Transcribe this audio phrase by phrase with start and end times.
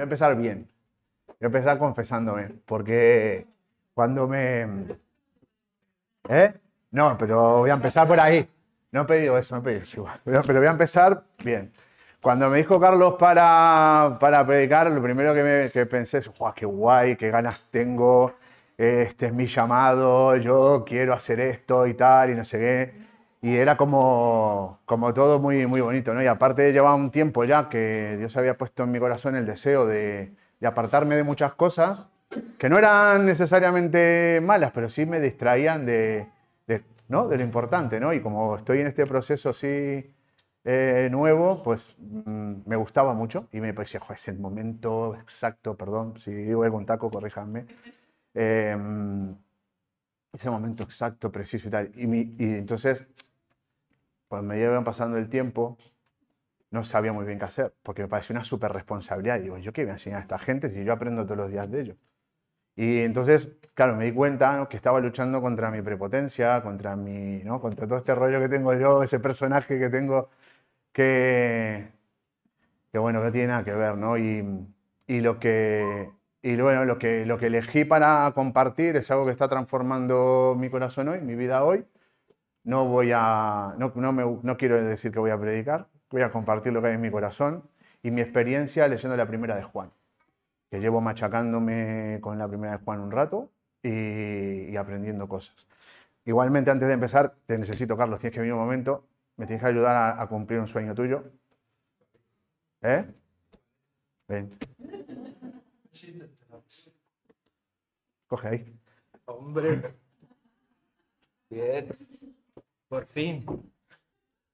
[0.00, 0.66] voy a empezar bien.
[1.26, 3.46] Voy a empezar confesándome, porque
[3.92, 4.66] cuando me...
[6.28, 6.54] ¿Eh?
[6.90, 8.48] No, pero voy a empezar por ahí.
[8.92, 10.20] No he pedido eso, no he pedido eso igual.
[10.24, 11.72] Pero voy a empezar bien.
[12.20, 16.52] Cuando me dijo Carlos para, para predicar, lo primero que, me, que pensé es, ¡guau,
[16.54, 18.34] qué guay, qué ganas tengo!
[18.76, 23.09] Este es mi llamado, yo quiero hacer esto y tal, y no sé qué.
[23.42, 26.22] Y era como, como todo muy, muy bonito, ¿no?
[26.22, 29.86] Y aparte llevaba un tiempo ya que Dios había puesto en mi corazón el deseo
[29.86, 32.06] de, de apartarme de muchas cosas
[32.58, 36.28] que no eran necesariamente malas, pero sí me distraían de,
[36.66, 37.26] de, ¿no?
[37.28, 38.12] de lo importante, ¿no?
[38.12, 40.12] Y como estoy en este proceso así
[40.64, 46.18] eh, nuevo, pues mm, me gustaba mucho y me parecía, es el momento exacto, perdón,
[46.18, 47.66] si digo algún taco, corríjanme.
[48.34, 48.76] Eh,
[50.32, 51.90] ese momento exacto, preciso y tal.
[51.96, 53.04] Y, mi, y entonces,
[54.30, 55.76] pues me llevan pasando el tiempo,
[56.70, 59.40] no sabía muy bien qué hacer, porque me pareció una súper responsabilidad.
[59.40, 61.70] Digo, ¿yo qué voy a enseñar a esta gente si yo aprendo todos los días
[61.70, 61.96] de ellos?
[62.76, 64.68] Y entonces, claro, me di cuenta ¿no?
[64.68, 67.60] que estaba luchando contra mi prepotencia, contra, mi, ¿no?
[67.60, 70.30] contra todo este rollo que tengo yo, ese personaje que tengo
[70.92, 71.88] que,
[72.92, 74.18] que bueno, no tiene nada que ver, ¿no?
[74.18, 74.44] Y,
[75.06, 76.10] y lo que,
[76.42, 80.70] y bueno, lo que, lo que elegí para compartir es algo que está transformando mi
[80.70, 81.84] corazón hoy, mi vida hoy.
[82.64, 86.30] No voy a, no, no, me, no quiero decir que voy a predicar, voy a
[86.30, 87.64] compartir lo que hay en mi corazón
[88.02, 89.90] y mi experiencia leyendo la primera de Juan,
[90.70, 93.50] que llevo machacándome con la primera de Juan un rato
[93.82, 95.66] y, aprendiendo cosas.
[96.24, 99.06] Igualmente, antes de empezar, te necesito, Carlos, tienes que venir un momento
[99.40, 101.24] me tienes que ayudar a, a cumplir un sueño tuyo.
[102.82, 103.06] ¿Eh?
[104.28, 104.50] Ven.
[108.26, 108.78] Coge ahí.
[109.24, 109.94] Hombre.
[111.48, 111.88] Bien.
[112.90, 113.46] Por fin.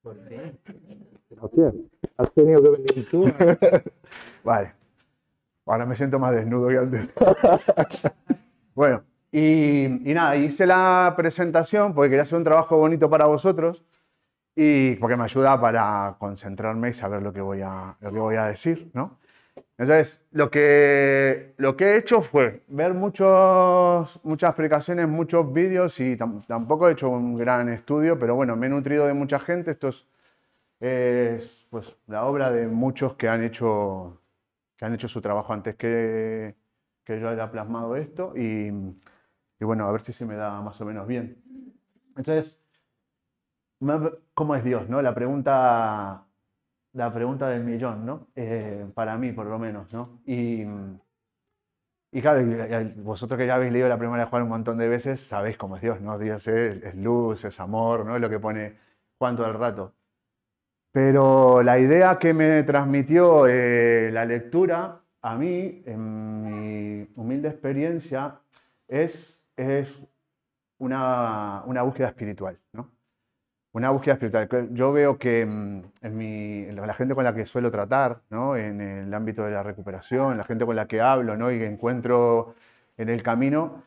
[0.03, 0.59] Por fin.
[1.41, 1.73] Hostia,
[2.17, 3.25] has tenido que venir tú.
[4.43, 4.73] vale.
[5.65, 7.09] Ahora me siento más desnudo que antes.
[8.75, 13.83] bueno, y, y nada, hice la presentación porque quería hacer un trabajo bonito para vosotros
[14.55, 18.35] y porque me ayuda para concentrarme y saber lo que voy a, lo que voy
[18.35, 19.17] a decir, ¿no?
[19.77, 26.15] Entonces, lo que, lo que he hecho fue ver muchos, muchas explicaciones, muchos vídeos y
[26.17, 29.71] tam- tampoco he hecho un gran estudio, pero bueno, me he nutrido de mucha gente.
[29.71, 30.05] Esto es,
[30.81, 34.21] es, pues, la obra de muchos que han hecho,
[34.77, 36.55] que han hecho su trabajo antes que,
[37.05, 38.69] que yo haya plasmado esto y,
[39.59, 41.43] y bueno, a ver si se me da más o menos bien.
[42.17, 42.57] Entonces,
[44.33, 44.89] ¿cómo es Dios?
[44.89, 45.01] ¿no?
[45.01, 46.26] La pregunta,
[46.97, 48.27] la pregunta del millón, ¿no?
[48.35, 50.19] Eh, para mí, por lo menos, ¿no?
[50.25, 50.63] Y,
[52.11, 52.43] y claro,
[52.97, 55.75] vosotros que ya habéis leído la primera de Juan un montón de veces, sabéis cómo
[55.75, 56.17] es Dios, ¿no?
[56.17, 58.15] Dios es, es luz, es amor, ¿no?
[58.15, 58.77] Es lo que pone
[59.19, 59.93] Juan todo el rato.
[60.91, 68.39] Pero la idea que me transmitió eh, la lectura a mí, en mi humilde experiencia,
[68.87, 69.87] es, es
[70.79, 72.96] una, una búsqueda espiritual, ¿no?
[73.73, 74.69] Una búsqueda espiritual.
[74.71, 78.55] Yo veo que mm, en, mi, la gente con la que suelo tratar, ¿no?
[78.55, 81.51] en el ámbito de la recuperación, la gente con la que hablo ¿no?
[81.51, 82.55] y encuentro
[82.97, 83.83] en el camino,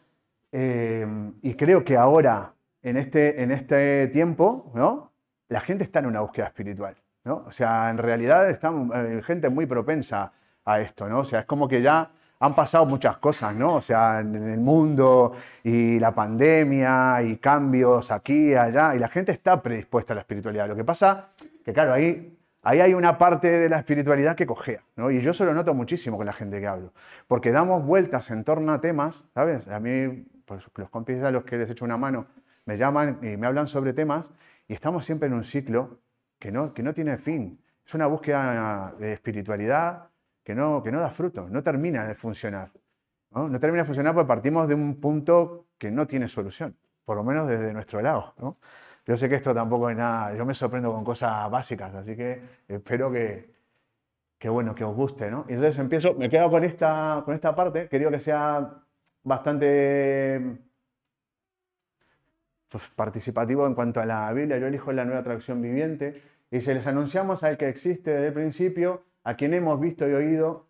[0.52, 1.06] eh,
[1.42, 2.52] y creo que ahora,
[2.82, 5.12] en este, en este tiempo, ¿no?
[5.48, 6.96] la gente está en una búsqueda espiritual.
[7.24, 7.44] ¿no?
[7.46, 10.32] O sea, en realidad está eh, gente muy propensa
[10.64, 11.08] a esto.
[11.08, 11.20] ¿no?
[11.20, 12.10] O sea, es como que ya
[12.42, 13.74] han pasado muchas cosas, ¿no?
[13.74, 19.32] O sea, en el mundo y la pandemia y cambios aquí allá, y la gente
[19.32, 20.66] está predispuesta a la espiritualidad.
[20.66, 21.28] Lo que pasa
[21.62, 25.10] que, claro, ahí, ahí hay una parte de la espiritualidad que cojea, ¿no?
[25.10, 26.94] Y yo eso lo noto muchísimo con la gente que hablo,
[27.28, 29.68] porque damos vueltas en torno a temas, ¿sabes?
[29.68, 32.26] A mí, pues los compis a los que les echo una mano
[32.64, 34.30] me llaman y me hablan sobre temas
[34.66, 35.98] y estamos siempre en un ciclo
[36.38, 37.60] que no, que no tiene fin.
[37.86, 40.04] Es una búsqueda de espiritualidad
[40.42, 42.70] que no, que no da fruto, no termina de funcionar.
[43.30, 43.48] ¿no?
[43.48, 47.24] no termina de funcionar porque partimos de un punto que no tiene solución, por lo
[47.24, 48.34] menos desde nuestro lado.
[48.38, 48.58] ¿no?
[49.06, 52.42] Yo sé que esto tampoco es nada, yo me sorprendo con cosas básicas, así que
[52.68, 53.50] espero que,
[54.38, 55.30] que bueno, que os guste.
[55.30, 55.44] ¿no?
[55.48, 58.82] Y entonces empiezo, me quedo con esta, con esta parte, quería que sea
[59.22, 60.58] bastante
[62.68, 64.58] pues, participativo en cuanto a la Biblia.
[64.58, 68.32] Yo elijo la nueva traducción viviente y se les anunciamos al que existe desde el
[68.32, 70.66] principio, a quien hemos visto y oído,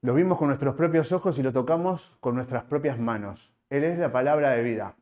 [0.00, 3.52] lo vimos con nuestros propios ojos y lo tocamos con nuestras propias manos.
[3.70, 4.96] Él es la palabra de vida.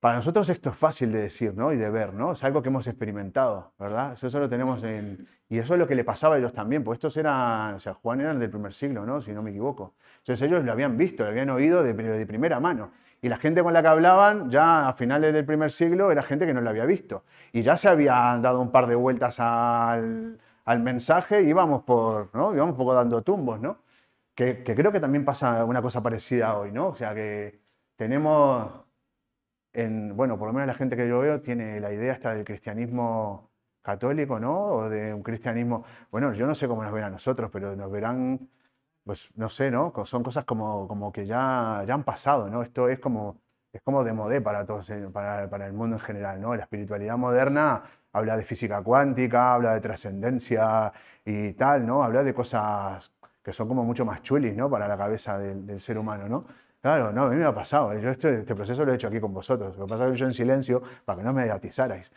[0.00, 1.72] Para nosotros esto es fácil de decir ¿no?
[1.72, 2.32] y de ver, ¿no?
[2.32, 4.14] Es algo que hemos experimentado, ¿verdad?
[4.14, 5.28] Eso, eso lo tenemos en...
[5.48, 7.94] Y eso es lo que le pasaba a ellos también, pues estos eran, o sea,
[7.94, 9.20] Juan eran del primer siglo, ¿no?
[9.20, 9.94] Si no me equivoco.
[10.18, 12.90] Entonces ellos lo habían visto, lo habían oído de, de primera mano.
[13.20, 16.46] Y la gente con la que hablaban, ya a finales del primer siglo, era gente
[16.46, 17.22] que no lo había visto.
[17.52, 22.54] Y ya se habían dado un par de vueltas al, al mensaje íbamos por, ¿no?
[22.54, 23.78] Íbamos un poco dando tumbos, ¿no?
[24.34, 26.88] Que, que creo que también pasa una cosa parecida hoy, ¿no?
[26.88, 27.60] O sea, que
[27.96, 28.72] tenemos,
[29.72, 32.44] en, bueno, por lo menos la gente que yo veo tiene la idea esta del
[32.44, 33.50] cristianismo
[33.82, 34.66] católico, ¿no?
[34.66, 37.90] O de un cristianismo, bueno, yo no sé cómo nos ven a nosotros, pero nos
[37.90, 38.48] verán,
[39.04, 39.92] pues no sé, ¿no?
[40.06, 42.62] Son cosas como, como que ya, ya han pasado, ¿no?
[42.62, 43.40] Esto es como,
[43.72, 46.54] es como de modé para, todos, para, para el mundo en general, ¿no?
[46.56, 47.82] La espiritualidad moderna
[48.12, 50.92] habla de física cuántica, habla de trascendencia
[51.24, 52.02] y tal, ¿no?
[52.02, 53.12] Habla de cosas
[53.42, 54.70] que son como mucho más chulis, ¿no?
[54.70, 56.44] Para la cabeza del, del ser humano, ¿no?
[56.82, 57.96] Claro, no, a mí me ha pasado.
[57.96, 59.76] Yo este, este proceso lo he hecho aquí con vosotros.
[59.78, 62.10] Lo que pasa es que yo en silencio para que no me atizarais.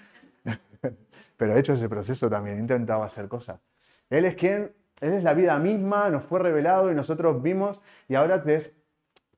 [1.37, 3.59] Pero he hecho ese proceso también, he intentado hacer cosas.
[4.09, 4.71] Él es quien,
[5.01, 8.43] Él es la vida misma, nos fue revelado y nosotros vimos y ahora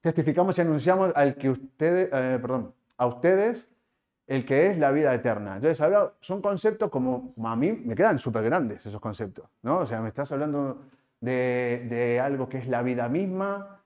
[0.02, 3.68] testificamos y anunciamos al que ustedes, eh, perdón, a ustedes
[4.28, 5.56] el que es la vida eterna.
[5.56, 9.80] Entonces, ahora son conceptos como, a mí me quedan súper grandes esos conceptos, ¿no?
[9.80, 10.82] O sea, me estás hablando
[11.22, 13.82] de, algo que es la vida misma,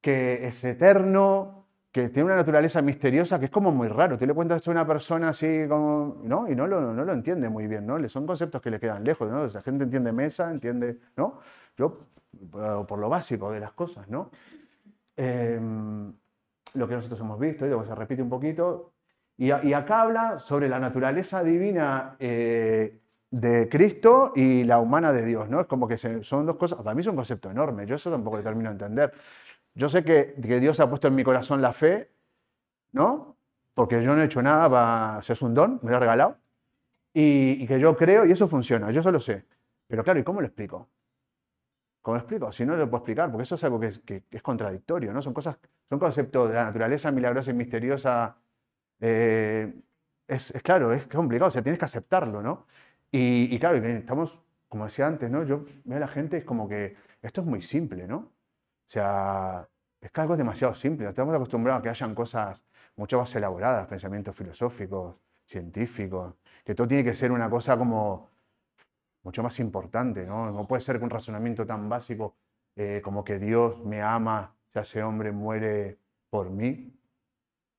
[0.00, 4.16] que es eterno, que tiene una naturaleza misteriosa que es como muy raro.
[4.16, 6.48] Tú le cuentas a una persona así como, ¿no?
[6.48, 8.08] Y no lo, no lo entiende muy bien, ¿no?
[8.08, 9.46] Son conceptos que le quedan lejos, ¿no?
[9.46, 11.40] La gente entiende mesa, entiende, ¿no?
[11.76, 12.06] Yo,
[12.50, 14.30] por lo básico de las cosas, ¿no?
[15.16, 16.10] Em,
[16.74, 18.92] lo que nosotros hemos visto, y luego se repite un poquito,
[19.36, 23.00] y, y acá habla sobre la naturaleza divina eh,
[23.30, 25.60] de Cristo y la humana de Dios, ¿no?
[25.60, 28.36] Es como que son dos cosas, para mí es un concepto enorme, yo eso tampoco
[28.36, 29.12] le termino de entender.
[29.74, 32.10] Yo sé que, que, Dios ha puesto en mi corazón la fe,
[32.92, 33.36] ¿no?
[33.74, 35.20] Porque yo no he hecho nada para...
[35.26, 36.36] es un don, me lo ha regalado.
[37.14, 39.46] Y, y, que yo creo, y eso funciona, yo eso lo sé.
[39.86, 40.88] Pero claro, ¿y cómo lo explico?
[42.02, 42.52] ¿Cómo lo explico?
[42.52, 45.22] Si no lo puedo explicar, porque eso es algo que es, que es contradictorio, ¿no?
[45.22, 45.56] Son cosas,
[45.88, 48.36] son conceptos de la naturaleza milagrosa y misteriosa.
[49.02, 49.72] Eh,
[50.28, 52.66] es, es, claro, es complicado, o sea, tienes que aceptarlo, ¿no?
[53.10, 54.38] Y, y claro, estamos,
[54.68, 55.44] como decía antes, ¿no?
[55.44, 58.16] Yo veo a la gente, es como que esto es muy simple, ¿no?
[58.18, 59.68] O sea,
[60.00, 61.08] es que algo es demasiado simple.
[61.08, 62.64] Estamos acostumbrados a que hayan cosas
[62.96, 65.16] mucho más elaboradas, pensamientos filosóficos,
[65.46, 66.34] científicos,
[66.64, 68.30] que todo tiene que ser una cosa como
[69.24, 70.50] mucho más importante, ¿no?
[70.50, 72.36] No puede ser que un razonamiento tan básico
[72.76, 75.98] eh, como que Dios me ama, se hace hombre, muere
[76.30, 76.92] por mí,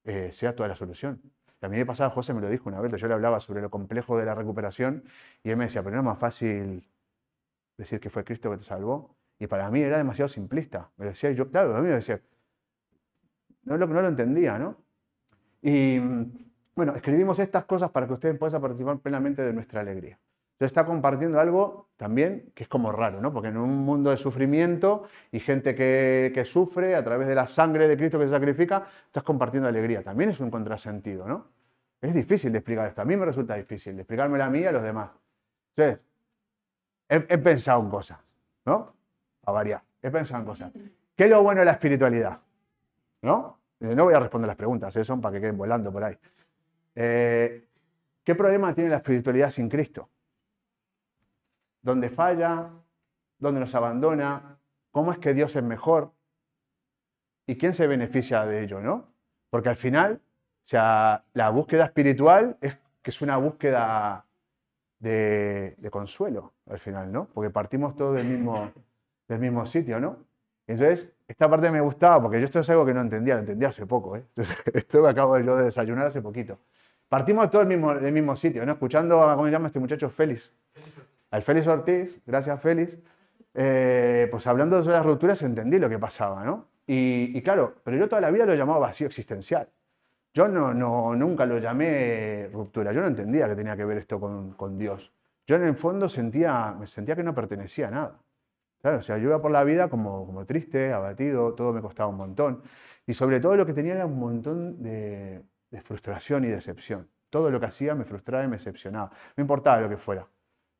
[0.05, 1.21] eh, sea toda la solución.
[1.61, 3.69] a mí me pasaba, José me lo dijo una vez, yo le hablaba sobre lo
[3.69, 5.03] complejo de la recuperación
[5.44, 6.88] y él me decía, pero no es más fácil
[7.77, 10.91] decir que fue Cristo que te salvó y para mí era demasiado simplista.
[10.97, 12.21] Me decía yo, claro, a mí me decía,
[13.63, 14.77] no lo, no lo entendía, ¿no?
[15.61, 16.00] Y
[16.75, 20.19] bueno, escribimos estas cosas para que ustedes puedan participar plenamente de nuestra alegría.
[20.59, 23.33] Yo está compartiendo algo también que es como raro, ¿no?
[23.33, 27.88] Porque en un mundo de sufrimiento y gente que, sufre a través de la sangre
[27.88, 30.03] de Cristo que se sacrifica, estás compartiendo alegría.
[30.03, 31.47] También es un contrasentido, ¿no?
[32.01, 33.01] Es difícil de explicar esto.
[33.01, 35.11] A mí me resulta difícil de explicármela a mí y a los demás.
[35.75, 36.05] Entonces,
[37.09, 38.19] he, he pensado en cosas,
[38.65, 38.94] ¿no?
[39.45, 39.81] a variar.
[40.01, 40.71] He pensado en cosas.
[41.15, 42.39] ¿Qué es lo bueno de la espiritualidad?
[43.21, 43.59] ¿No?
[43.79, 45.03] Eh, no voy a responder las preguntas, ¿eh?
[45.03, 46.17] son para que queden volando por ahí.
[46.95, 47.67] Eh,
[48.23, 50.09] ¿Qué problema tiene la espiritualidad sin Cristo?
[51.83, 52.69] ¿Dónde falla?
[53.38, 54.57] ¿Dónde nos abandona?
[54.91, 56.12] ¿Cómo es que Dios es mejor?
[57.45, 59.06] ¿Y quién se beneficia de ello, no?
[59.50, 64.25] Porque al final, o sea, la búsqueda espiritual es que es una búsqueda
[65.00, 67.25] de, de consuelo, al final, ¿no?
[67.25, 68.71] Porque partimos todos del mismo,
[69.27, 70.17] del mismo sitio, ¿no?
[70.65, 73.67] Entonces, esta parte me gustaba porque yo esto es algo que no entendía, lo entendía
[73.67, 74.24] hace poco, ¿eh?
[74.74, 76.60] esto me acabo yo de desayunar hace poquito.
[77.10, 78.72] Partimos todos del mismo, del mismo sitio, ¿no?
[78.72, 80.10] Escuchando a, ¿cómo se llama este muchacho?
[80.10, 80.50] Félix.
[81.34, 83.00] Al Félix Ortiz, gracias Félix,
[83.56, 86.68] eh, pues hablando de las rupturas entendí lo que pasaba, ¿no?
[86.86, 89.68] Y, claro, pero yo toda la vida lo llamaba vacío existencial.
[90.32, 94.20] Yo no, no, nunca lo llamé ruptura, yo no entendía que tenía que ver esto
[94.20, 95.12] con, con Dios.
[95.48, 98.20] Yo en el fondo sentía, me sentía que no pertenecía a nada.
[98.84, 102.18] O sea, yo iba por la vida como, como triste, abatido, todo me costaba un
[102.18, 102.62] montón.
[103.08, 107.10] Y sobre todo lo que tenía era un montón de, de frustración y decepción.
[107.32, 109.10] Todo lo que hacía me frustraba y me decepcionaba.
[109.36, 110.28] No importaba lo que fuera.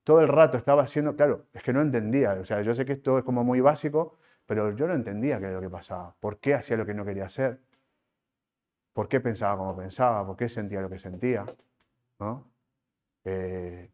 [0.04, 2.34] Todo el rato estaba haciendo, claro, es que no entendía.
[2.34, 5.46] O sea, yo sé que esto es como muy básico, pero yo no entendía qué
[5.46, 6.16] era lo que pasaba.
[6.20, 7.60] ¿Por qué hacía lo que no quería hacer?
[8.94, 10.26] ¿Por qué pensaba como pensaba?
[10.26, 11.46] ¿Por qué sentía lo que sentía?
[12.20, 12.52] ¿No?
[13.26, 13.90] Eh,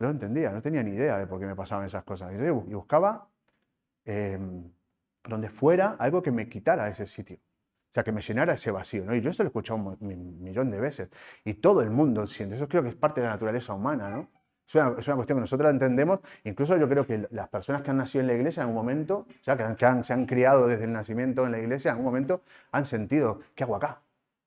[0.00, 2.32] no entendía, no tenía ni idea de por qué me pasaban esas cosas.
[2.32, 3.28] Y buscaba
[4.04, 4.38] eh,
[5.24, 7.36] donde fuera algo que me quitara ese sitio.
[7.36, 9.04] O sea, que me llenara ese vacío.
[9.04, 9.14] ¿no?
[9.14, 11.10] Y yo esto lo he escuchado un millón de veces.
[11.44, 12.56] Y todo el mundo siente.
[12.56, 14.10] Eso creo que es parte de la naturaleza humana.
[14.10, 14.28] ¿no?
[14.70, 16.20] Es, una, es una cuestión que nosotros entendemos.
[16.44, 19.26] Incluso yo creo que las personas que han nacido en la iglesia en algún momento,
[19.28, 21.90] o sea, que, han, que han, se han criado desde el nacimiento en la iglesia,
[21.90, 24.00] en algún momento han sentido, ¿qué hago acá?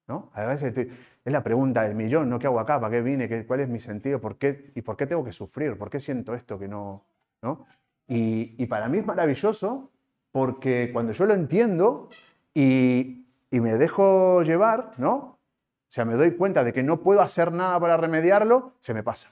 [0.08, 0.32] ¿no?
[0.34, 2.40] A veces es la pregunta del millón, ¿no?
[2.40, 2.80] ¿Qué hago acá?
[2.80, 3.28] ¿Para qué vine?
[3.28, 4.22] ¿Qué, ¿Cuál es mi sentido?
[4.22, 5.78] ¿Por qué, ¿Y por qué tengo que sufrir?
[5.78, 7.04] ¿Por qué siento esto que no?
[7.42, 7.66] ¿no?
[8.08, 9.92] Y, y para mí es maravilloso
[10.32, 12.08] porque cuando yo lo entiendo
[12.54, 15.16] y, y me dejo llevar, ¿no?
[15.16, 19.04] O sea, me doy cuenta de que no puedo hacer nada para remediarlo, se me
[19.04, 19.30] pasa.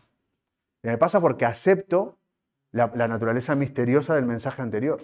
[0.81, 2.17] Se me pasa porque acepto
[2.71, 5.01] la, naturaleza misteriosa del mensaje anterior.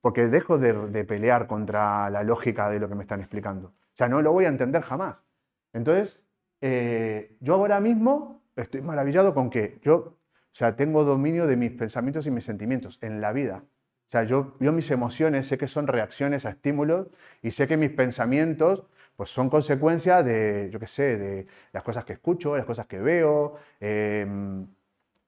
[0.00, 3.68] Porque dejo de, de, pelear contra la lógica de lo que me están explicando.
[3.68, 5.24] O sea, no lo voy a entender jamás.
[5.72, 6.24] Entonces,
[6.60, 10.18] eh, yo ahora mismo estoy maravillado con que yo, o
[10.52, 13.62] sea, tengo dominio de mis pensamientos y mis sentimientos en la vida.
[14.08, 17.08] O sea, yo, yo mis emociones sé que son reacciones a estímulos
[17.42, 22.04] y sé que mis pensamientos pues son consecuencia de, yo qué sé, de las cosas
[22.04, 24.66] que escucho, las cosas que veo, em,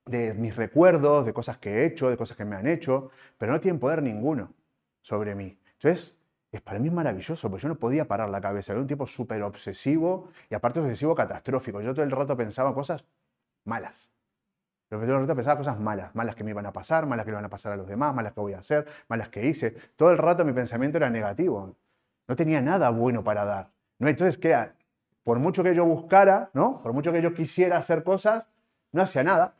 [0.08, 3.52] de mis recuerdos, de cosas que he hecho, de cosas que me han hecho, pero
[3.52, 4.54] no tienen poder ninguno
[5.02, 5.58] sobre mí.
[5.74, 6.16] Entonces,
[6.50, 8.72] es para mí maravilloso, porque yo no podía parar la cabeza.
[8.72, 11.80] Era un tipo súper obsesivo y aparte obsesivo catastrófico.
[11.80, 13.04] Yo todo el rato pensaba cosas
[13.64, 14.10] malas.
[14.90, 17.32] Yo todo el rato pensaba cosas malas, malas que me iban a pasar, malas que
[17.32, 19.72] le van a pasar a los demás, malas que voy a hacer, malas que hice.
[19.96, 21.76] Todo el rato mi pensamiento era negativo.
[22.26, 23.70] No tenía nada bueno para dar.
[23.98, 24.08] ¿no?
[24.08, 24.56] Entonces, ¿qué?
[25.22, 26.82] Por mucho que yo buscara, ¿no?
[26.82, 28.48] Por mucho que yo quisiera hacer cosas,
[28.92, 29.54] no hacía nada.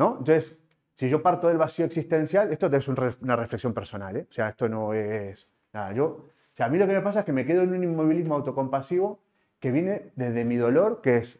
[0.00, 0.16] ¿No?
[0.18, 0.58] Entonces,
[0.96, 4.26] si yo parto del vacío existencial, esto es una reflexión personal, ¿eh?
[4.30, 5.92] O sea, esto no es nada.
[5.92, 7.84] Yo, o sea, a mí lo que me pasa es que me quedo en un
[7.84, 9.20] inmovilismo autocompasivo
[9.58, 11.38] que viene desde mi dolor, que es,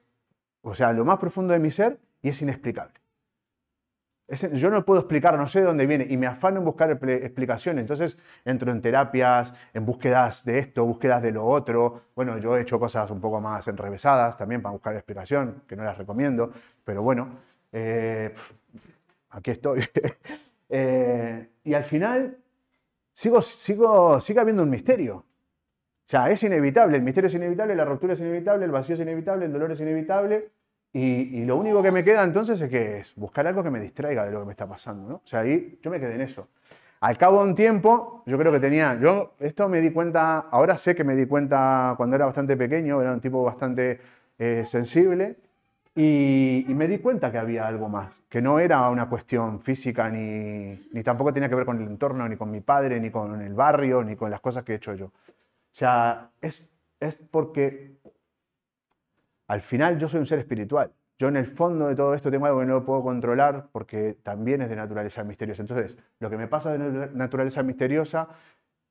[0.60, 3.00] o sea, lo más profundo de mi ser y es inexplicable.
[4.52, 7.82] yo no puedo explicar, no sé de dónde viene y me afano en buscar explicaciones.
[7.84, 12.02] Entonces entro en terapias, en búsquedas de esto, búsquedas de lo otro.
[12.14, 15.82] Bueno, yo he hecho cosas un poco más enrevesadas también para buscar explicación, que no
[15.82, 16.52] las recomiendo,
[16.84, 18.34] pero bueno, eh,
[19.30, 19.80] aquí estoy.
[20.72, 22.36] Eh, y al final
[23.12, 25.16] sigo, sigo, sigue habiendo un misterio.
[25.16, 25.24] O
[26.06, 29.46] sea, es inevitable, el misterio es inevitable, la ruptura es inevitable, el vacío es inevitable,
[29.46, 30.50] el dolor es inevitable.
[30.92, 34.24] Y, lo único que me queda entonces es que es buscar algo que me distraiga
[34.24, 35.08] de lo que me está pasando.
[35.08, 35.14] ¿no?
[35.16, 36.48] O sea, ahí yo me quedé en eso.
[37.00, 40.76] Al cabo de un tiempo, yo creo que tenía, yo esto me di cuenta, ahora
[40.76, 44.00] sé que me di cuenta cuando era bastante pequeño, era un tipo bastante
[44.38, 45.36] eh, sensible,
[45.94, 50.80] y, me di cuenta que había algo más, que no era una cuestión física ni,
[50.92, 53.54] ni tampoco tenía que ver con el entorno, ni con mi padre, ni con el
[53.54, 55.06] barrio, ni con las cosas que he hecho yo.
[55.06, 55.12] O
[55.72, 56.64] sea, es,
[57.00, 57.98] es porque
[59.48, 60.92] al final yo soy un ser espiritual.
[61.18, 64.62] Yo en el fondo de todo esto tengo algo que no puedo controlar porque también
[64.62, 65.62] es de naturaleza misteriosa.
[65.62, 68.28] Entonces, lo que me pasa de naturaleza misteriosa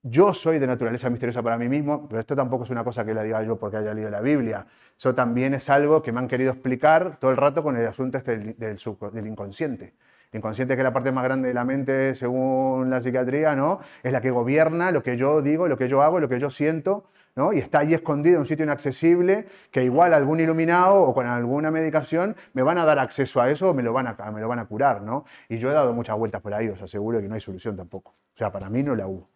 [0.03, 3.13] yo soy de naturaleza misteriosa para mí mismo, pero esto tampoco es una cosa que
[3.13, 4.65] la diga yo porque haya leído la Biblia.
[4.97, 8.17] Eso también es algo que me han querido explicar todo el rato con el asunto
[8.17, 9.93] este del, inconsciente.
[10.31, 13.81] El inconsciente, que es la parte más grande de la mente según la psiquiatría, ¿no?
[14.01, 16.49] es la que gobierna lo que yo digo, lo que yo hago, lo que yo
[16.49, 17.51] siento, ¿no?
[17.51, 21.71] y está ahí escondido en un sitio inaccesible que igual algún iluminado o con alguna
[21.71, 24.47] medicación me van a dar acceso a eso o me lo van a, me lo
[24.47, 25.01] van a curar.
[25.01, 25.25] ¿no?
[25.49, 28.11] Y yo he dado muchas vueltas por ahí, os aseguro que no hay solución tampoco.
[28.35, 29.27] O sea, para mí no la hubo.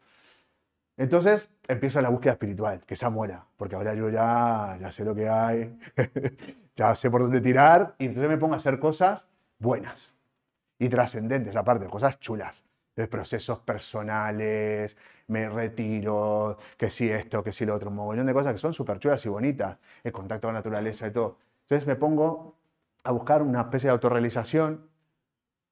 [0.98, 5.16] Entonces empiezo la búsqueda espiritual, que esa muera, porque ahora yo ya, ya sé lo
[5.16, 5.78] que hay,
[6.76, 9.26] ya sé por dónde tirar, y entonces me pongo a hacer cosas
[9.58, 10.14] buenas
[10.78, 14.96] y trascendentes, aparte, cosas chulas, de procesos personales,
[15.28, 18.74] me retiro, que si esto, que si lo otro, un mogollón de cosas que son
[18.74, 21.38] súper chulas y bonitas, el contacto con la naturaleza y todo.
[21.64, 22.56] Entonces me pongo
[23.04, 24.90] a buscar una especie de autorrealización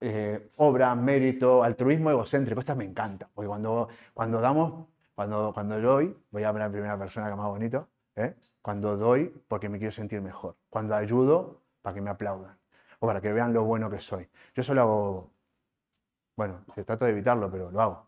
[0.04, 2.60] eh, obra, mérito, altruismo egocéntrico.
[2.60, 6.98] Estas me encanta, porque cuando, cuando damos cuando, cuando doy, voy a hablar en primera
[6.98, 8.36] persona que más bonito, ¿eh?
[8.62, 12.58] cuando doy porque me quiero sentir mejor, cuando ayudo para que me aplaudan
[13.00, 14.28] o para que vean lo bueno que soy.
[14.56, 15.32] Yo solo hago,
[16.36, 18.08] bueno, trato de evitarlo, pero lo hago.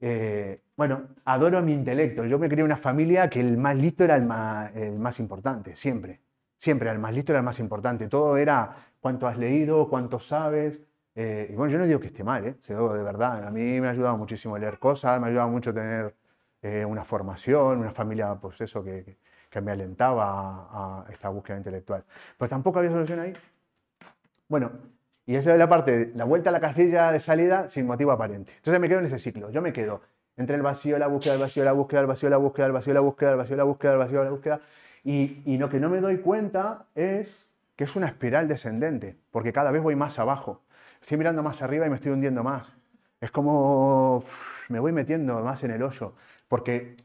[0.00, 2.24] Eh, bueno, adoro mi intelecto.
[2.24, 5.76] Yo me creé una familia que el más listo era el más, el más importante,
[5.76, 6.20] siempre.
[6.58, 8.08] Siempre, el más listo era el más importante.
[8.08, 10.80] Todo era cuánto has leído, cuánto sabes,
[11.20, 12.54] eh, y bueno, yo no digo que esté mal, ¿eh?
[12.68, 13.44] de verdad.
[13.44, 16.14] A mí me ha ayudado muchísimo leer cosas, me ha ayudado mucho tener
[16.62, 19.16] eh, una formación, una familia, pues eso, que,
[19.50, 22.04] que, me alentaba a, esta búsqueda intelectual.
[22.38, 23.34] Pero tampoco había solución ahí.
[24.46, 24.70] Bueno,
[25.26, 28.52] y esa es la parte, la vuelta a la casilla de salida sin motivo aparente.
[28.54, 29.50] Entonces me quedo en ese ciclo.
[29.50, 30.02] Yo me quedo
[30.36, 32.94] entre el vacío, la búsqueda, el vacío, la búsqueda, el vacío, la búsqueda, el vacío,
[32.94, 34.60] la búsqueda, el vacío, la búsqueda, el vacío, la búsqueda.
[35.02, 37.44] Y, y lo que no me doy cuenta es
[37.74, 40.62] que es una espiral descendente, porque cada vez voy más abajo
[41.08, 42.70] estoy mirando más arriba y me estoy hundiendo más.
[43.18, 44.22] Es como
[44.68, 46.12] me voy metiendo más en el hoyo,
[46.46, 46.96] porque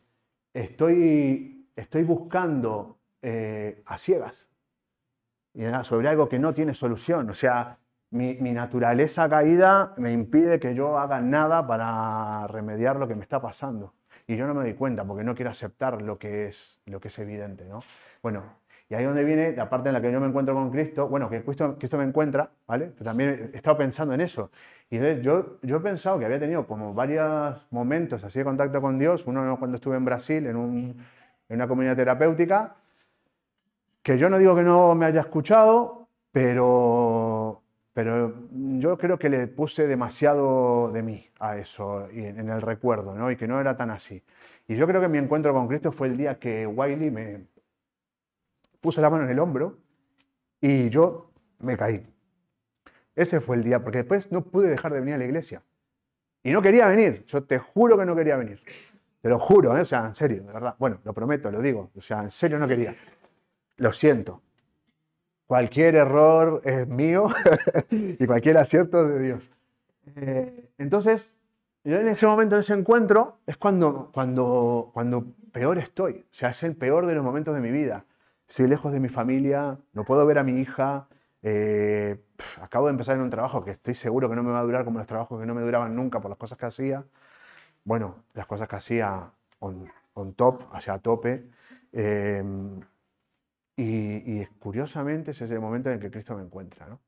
[0.53, 4.45] estoy, estoy buscando eh, a ciegas
[5.83, 7.29] sobre algo que no tiene solución.
[7.29, 7.77] O sea,
[8.09, 13.41] mi, naturaleza caída me impide que yo haga nada para remediar lo que me está
[13.41, 13.93] pasando.
[14.27, 17.07] y yo no me doy cuenta porque no quiero aceptar lo que es, lo que
[17.07, 17.79] es evidente, ¿no?
[18.21, 18.43] Bueno,
[18.93, 21.27] y ahí donde viene la parte en la que yo me encuentro con Cristo, bueno,
[21.27, 22.91] que Cristo, Cristo me encuentra, ¿vale?
[23.03, 24.51] También he estado pensando en eso.
[24.91, 28.79] Y entonces yo, yo he pensado que había tenido como varios momentos así de contacto
[28.81, 31.03] con Dios, uno cuando estuve en Brasil, en, un,
[31.49, 32.75] en una comunidad terapéutica,
[34.03, 37.63] que yo no digo que no me haya escuchado, pero,
[37.95, 38.31] pero
[38.77, 43.31] yo creo que le puse demasiado de mí a eso y en, el recuerdo, ¿no?
[43.31, 44.21] Y que no era tan así.
[44.67, 47.52] Y yo creo que mi encuentro con Cristo fue el día que Wiley me
[48.83, 49.77] puso la mano en el hombro
[50.59, 52.05] y yo me caí.
[53.15, 55.63] Ese fue el día, porque después no pude dejar de venir a la iglesia.
[56.43, 58.61] Y no quería venir, yo te juro que no quería venir.
[59.21, 59.81] Te lo juro, ¿eh?
[59.81, 60.75] o sea, en serio, de verdad.
[60.77, 62.93] Bueno, lo prometo, lo digo, o sea, en serio no quería.
[63.77, 64.41] Lo siento.
[65.47, 67.29] Cualquier error es mío
[67.89, 69.49] y cualquier acierto de Dios.
[70.17, 71.33] Eh, entonces,
[71.85, 76.25] en ese momento, en ese encuentro, es cuando, cuando, cuando peor estoy.
[76.29, 78.03] O sea, es el peor de los momentos de mi vida.
[78.47, 81.07] Estoy lejos de mi familia, no puedo ver a mi hija.
[81.41, 82.23] Eh,
[82.61, 84.85] acabo de empezar en un trabajo que estoy seguro que no me va a durar
[84.85, 87.05] como los trabajos que no me duraban nunca por las cosas que hacía.
[87.83, 91.49] Bueno, las cosas que hacía on, top, hacia tope.
[91.91, 92.43] Eh,
[93.75, 97.01] y, curiosamente ese es el momento en que Cristo me encuentra, ¿no?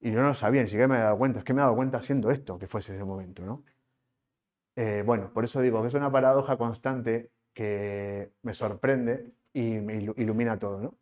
[0.00, 1.64] Y yo no lo sabía, ni siquiera me he dado cuenta, es que me he
[1.64, 3.64] dado cuenta haciendo esto, que fuese ese momento, ¿no?
[4.76, 9.76] Eh, bueno, por eso digo que es una paradoja constante que me sorprende y
[10.16, 10.94] ilumina todo, ¿no?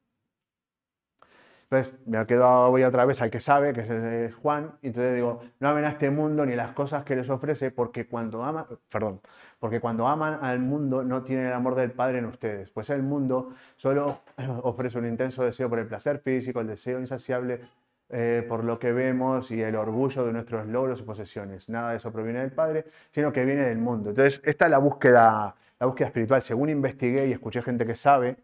[1.73, 3.81] Entonces me ha quedado, voy otra vez al que sabe, que
[4.27, 7.31] es Juan, y entonces digo, no amen a este mundo ni las cosas que les
[7.31, 9.23] ofrece, porque cuando aman, perdón,
[9.59, 13.03] porque cuando aman al mundo no tienen el amor del Padre en ustedes, pues el
[13.03, 14.21] mundo solo
[14.63, 17.63] ofrece un intenso deseo por el placer físico, el deseo insaciable
[18.11, 21.71] eh, por lo que vemos y el orgullo de nuestros logros y posesiones.
[21.71, 24.11] Nada de eso proviene del Padre, sino que viene del mundo.
[24.11, 26.41] Entonces, esta es la búsqueda, la búsqueda espiritual.
[26.43, 28.37] Según investigué y escuché gente que sabe,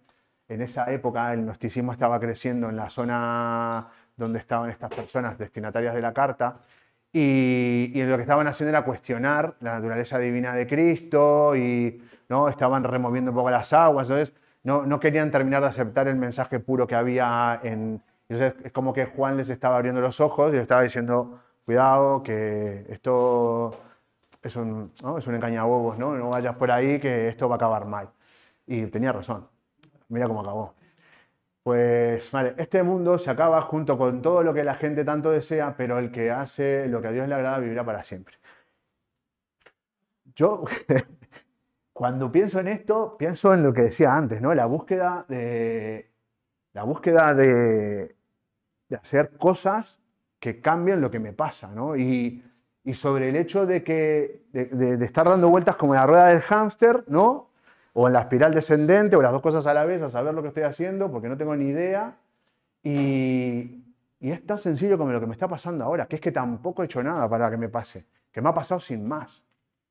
[0.49, 5.95] en esa época el gnosticismo estaba creciendo en la zona donde estaban estas personas destinatarias
[5.95, 6.63] de la carta
[7.13, 12.49] y, lo que estaban haciendo era cuestionar la naturaleza divina de Cristo y ¿no?
[12.49, 16.59] estaban removiendo un poco las aguas, entonces no, no querían terminar de aceptar el mensaje
[16.59, 18.03] puro que había en...
[18.29, 22.25] Entonces es como que Juan les estaba abriendo los ojos y les estaba diciendo, cuidado,
[22.25, 23.79] que esto
[24.43, 25.19] es un, ¿no?
[25.19, 26.17] es un engañabobos, ¿no?
[26.17, 28.11] no vayas por ahí que esto va a acabar mal.
[28.67, 29.49] Y tenía razón.
[30.09, 30.75] Mira cómo acabó.
[31.63, 35.75] Pues vale, este mundo se acaba junto con todo lo que la gente tanto desea,
[35.77, 38.37] pero el que hace lo que a Dios le agrada vivirá para siempre.
[40.35, 40.65] Yo,
[41.93, 44.55] cuando pienso en esto, pienso en lo que decía antes, ¿no?
[44.55, 46.11] La búsqueda de,
[46.73, 48.15] la búsqueda de,
[48.97, 49.99] hacer cosas
[50.39, 51.97] que cambien lo que me pasa, ¿no?
[52.95, 57.49] Sobre el hecho de que de, estar dando vueltas como la rueda del hámster, ¿no?
[58.01, 60.41] o en la espiral descendente, o las dos cosas a la vez, a saber lo
[60.41, 62.17] que estoy haciendo, porque no tengo ni idea.
[62.85, 63.85] Y,
[64.21, 66.87] es tan sencillo como lo que me está pasando ahora, que es que tampoco he
[66.87, 69.45] hecho nada para que me pase, que me ha pasado sin más.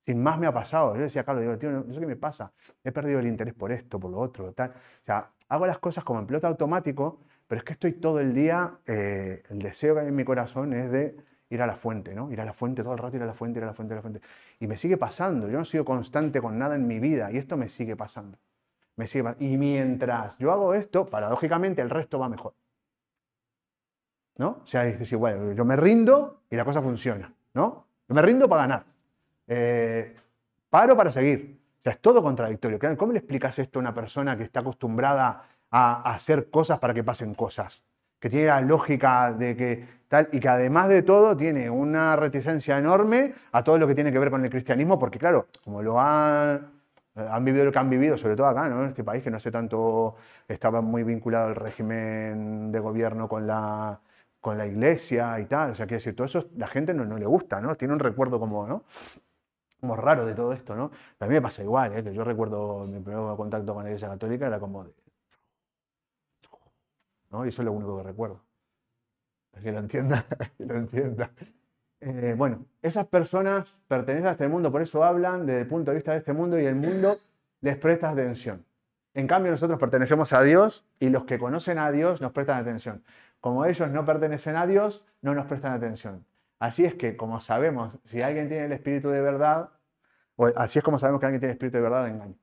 [0.05, 0.95] Sin más me ha pasado.
[0.95, 2.51] Yo decía, Carlos, digo, tío, no, sé qué me pasa.
[2.81, 4.69] He perdido el interés por esto, por lo otro, tal.
[4.69, 8.33] O sea, hago las cosas como en piloto automático, pero es que estoy todo el
[8.33, 11.17] día, eh, el deseo que hay en mi corazón es de
[11.49, 12.31] ir a la fuente, ¿no?
[12.31, 13.93] Ir a la fuente todo el rato, ir a la fuente, ir a la fuente,
[13.93, 14.21] ir a la fuente.
[14.59, 17.37] Y me sigue pasando, yo no he sido constante con nada en mi vida y
[17.37, 18.37] esto me sigue pasando.
[18.95, 22.53] Me sigue Y mientras yo hago esto, paradójicamente el resto va mejor.
[24.37, 24.61] ¿No?
[24.63, 27.85] O sea, dices igual, yo me rindo y la cosa funciona, ¿no?
[28.07, 28.85] Yo me rindo para ganar.
[29.47, 30.15] Eh,
[30.69, 31.59] paro para seguir.
[31.79, 32.79] O sea, es todo contradictorio.
[32.97, 37.03] ¿Cómo le explicas esto a una persona que está acostumbrada a hacer cosas para que
[37.03, 37.83] pasen cosas?
[38.19, 39.97] Que tiene la lógica de que
[40.31, 44.19] y que además de todo tiene una reticencia enorme a todo lo que tiene que
[44.19, 46.71] ver con el cristianismo, porque claro, como lo han,
[47.15, 48.83] han vivido lo que han vivido, sobre todo acá, ¿no?
[48.83, 50.15] en este país, que no sé tanto,
[50.47, 53.99] estaba muy vinculado el régimen de gobierno con la,
[54.39, 57.17] con la iglesia y tal, o sea, quiere decir, todo eso la gente no, no
[57.17, 57.75] le gusta, ¿no?
[57.75, 58.83] Tiene un recuerdo como, ¿no?
[59.79, 60.91] como raro de todo esto, ¿no?
[61.19, 62.03] a mí me pasa igual, ¿eh?
[62.03, 64.87] que yo recuerdo mi primer contacto con la Iglesia Católica era como.
[67.29, 67.45] ¿No?
[67.45, 68.47] Y eso es lo único que recuerdo
[69.61, 70.25] que lo entienda,
[70.57, 71.31] que lo entienda.
[71.99, 75.95] Eh, bueno, esas personas pertenecen a este mundo, por eso hablan desde el punto de
[75.95, 77.17] vista de este mundo y el mundo
[77.61, 78.65] les presta atención.
[79.13, 83.03] En cambio, nosotros pertenecemos a Dios y los que conocen a Dios nos prestan atención.
[83.39, 86.23] Como ellos no pertenecen a Dios, no nos prestan atención.
[86.59, 89.69] Así es que, como sabemos, si alguien tiene el espíritu de verdad,
[90.35, 92.35] o así es como sabemos que alguien tiene el espíritu de verdad de engaño.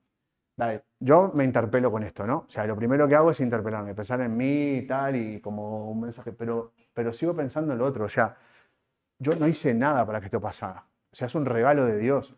[1.00, 2.44] Yo me interpelo con esto, ¿no?
[2.48, 5.90] O sea, lo primero que hago es interpelarme, pensar en mí y tal, y como
[5.90, 8.04] un mensaje, pero, pero sigo pensando en lo otro.
[8.04, 8.36] O sea,
[9.18, 10.84] yo no hice nada para que esto pasara.
[11.12, 12.36] O sea, es un regalo de Dios.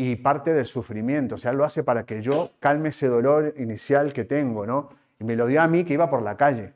[0.00, 1.34] y parte del sufrimiento.
[1.34, 4.90] O sea, lo hace para que yo calme ese dolor inicial que tengo, ¿no?
[5.18, 6.74] Y me lo dio a mí que iba por la calle.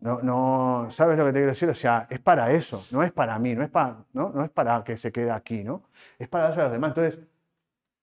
[0.00, 1.68] No, no, ¿sabes lo que te quiero decir?
[1.70, 4.30] O sea, es para eso, no es para mí, no es para, ¿no?
[4.34, 5.84] No es para que se quede aquí, ¿no?
[6.18, 6.90] Es para darse a los demás.
[6.90, 7.20] Entonces,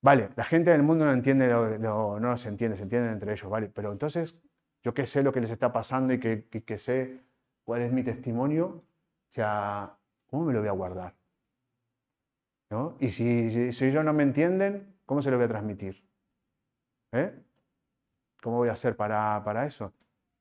[0.02, 3.50] vale, la gente del mundo no entiende, lo, no se entiende, se entienden entre ellos,
[3.50, 3.70] ¿vale?
[3.70, 4.38] Pero entonces,
[4.84, 7.20] yo que sé lo que les está pasando y que, sé
[7.64, 9.96] cuál es mi testimonio, o sea,
[10.28, 11.14] ¿cómo me lo voy a guardar?
[12.70, 12.96] ¿No?
[13.00, 16.04] Y si, si, ellos no me entienden, ¿cómo se lo voy a transmitir?
[17.12, 17.34] ¿Eh?
[18.42, 19.94] ¿Cómo voy a hacer para, para eso?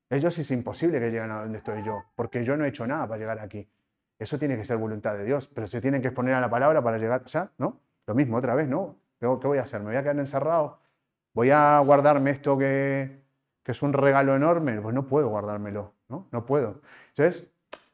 [0.09, 3.07] Ellos es imposible que lleguen a donde estoy yo, porque yo no he hecho nada
[3.07, 3.69] para llegar aquí.
[4.19, 6.83] Eso tiene que ser voluntad de Dios, pero se tienen que exponer a la palabra
[6.83, 7.81] para llegar, o sea, ¿no?
[8.07, 9.00] Lo mismo otra vez, ¿no?
[9.21, 9.81] ¿Qué voy a hacer?
[9.81, 10.81] ¿Me voy a quedar encerrado?
[11.35, 13.21] ¿Voy a guardarme esto que,
[13.65, 14.81] es un regalo enorme?
[14.81, 16.27] Pues no puedo guardármelo, ¿no?
[16.33, 16.81] No puedo.
[17.11, 17.49] Entonces,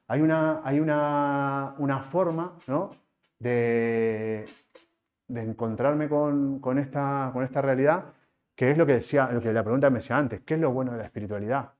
[0.09, 2.93] hay una, hay una, una forma, ¿no?
[3.39, 4.47] De,
[5.29, 8.05] de encontrarme con, con, esta, con esta realidad,
[8.55, 10.71] que es lo que decía, lo que la pregunta me decía antes, ¿qué es lo
[10.73, 11.73] bueno de la espiritualidad?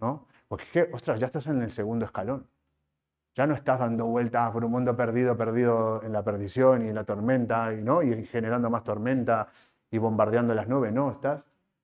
[0.00, 0.26] ¿no?
[0.48, 2.46] Porque es que, ostras, ya estás en el segundo escalón.
[3.34, 6.94] Ya no estás dando vueltas por un mundo perdido, perdido en la perdición y en
[6.94, 8.02] la tormenta, y, ¿no?
[8.02, 9.48] y generando más tormenta
[9.90, 10.92] y bombardeando las nubes.
[10.92, 11.42] No, estás,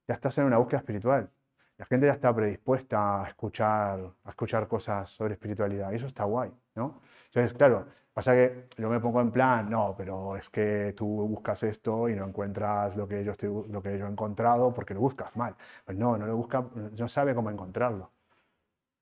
[0.08, 1.30] ya estás en una búsqueda espiritual.
[1.78, 5.92] La gente ya está predispuesta a escuchar, a escuchar cosas sobre espiritualidad.
[5.92, 7.00] Eso está guay, ¿no?
[7.26, 11.62] Entonces, claro, pasa que yo me pongo en plan, no, pero es que tú buscas
[11.64, 15.00] esto y no encuentras lo que yo, estoy, lo que yo he encontrado porque lo
[15.00, 15.54] buscas mal.
[15.84, 16.64] Pues no, no lo busca,
[16.98, 18.10] no sabe cómo encontrarlo.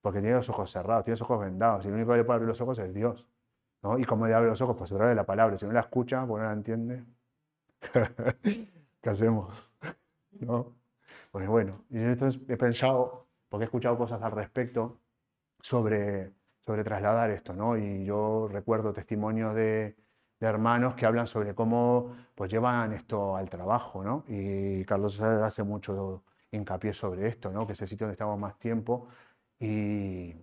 [0.05, 1.85] Porque tiene los ojos cerrados, tiene los ojos vendados.
[1.85, 3.27] Y lo único que le puede abrir los ojos es Dios.
[3.83, 3.99] ¿no?
[3.99, 5.57] Y como le abre los ojos, pues a través de la palabra.
[5.57, 7.05] Si no la escucha, pues no la entiende,
[9.01, 9.71] ¿qué hacemos?
[10.41, 10.75] ¿No?
[11.33, 14.99] Pues bueno, y entonces he pensado, porque he escuchado cosas al respecto
[15.61, 16.33] sobre
[16.65, 17.77] sobre trasladar esto, ¿no?
[17.77, 19.97] Y yo recuerdo testimonios de,
[20.41, 24.25] hermanos que hablan sobre cómo pues llevan esto al trabajo, ¿no?
[24.29, 27.67] Y Carlos hace mucho hincapié sobre esto, ¿no?
[27.67, 29.09] Que es el sitio donde estamos más tiempo.
[29.59, 30.35] Y,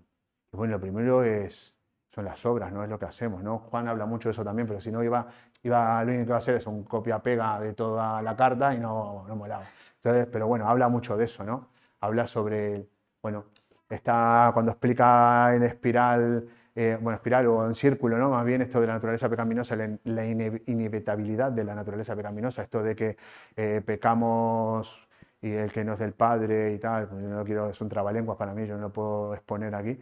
[0.51, 1.75] bueno, lo primero es,
[2.11, 2.83] son las obras, ¿no?
[2.83, 3.59] Es lo que hacemos, ¿no?
[3.59, 5.27] Juan habla mucho de eso también, pero si no iba,
[5.63, 8.79] iba lo único que iba a hacer es un copia-pega de toda la carta y
[8.79, 9.63] no, no molaba.
[9.95, 11.69] Entonces, pero bueno, habla mucho de eso, ¿no?
[11.99, 12.87] Habla sobre,
[13.21, 13.45] bueno,
[13.89, 18.29] está cuando explica en espiral, eh, bueno, espiral o en círculo, ¿no?
[18.29, 22.95] Más bien esto de la naturaleza pecaminosa, la, inevitabilidad de la naturaleza pecaminosa, esto de
[22.95, 23.17] que
[23.55, 25.07] eh, pecamos
[25.41, 27.89] y el que no es del Padre y tal, pues yo no quiero, es un
[27.89, 29.99] trabalenguas para mí, yo no lo puedo exponer aquí,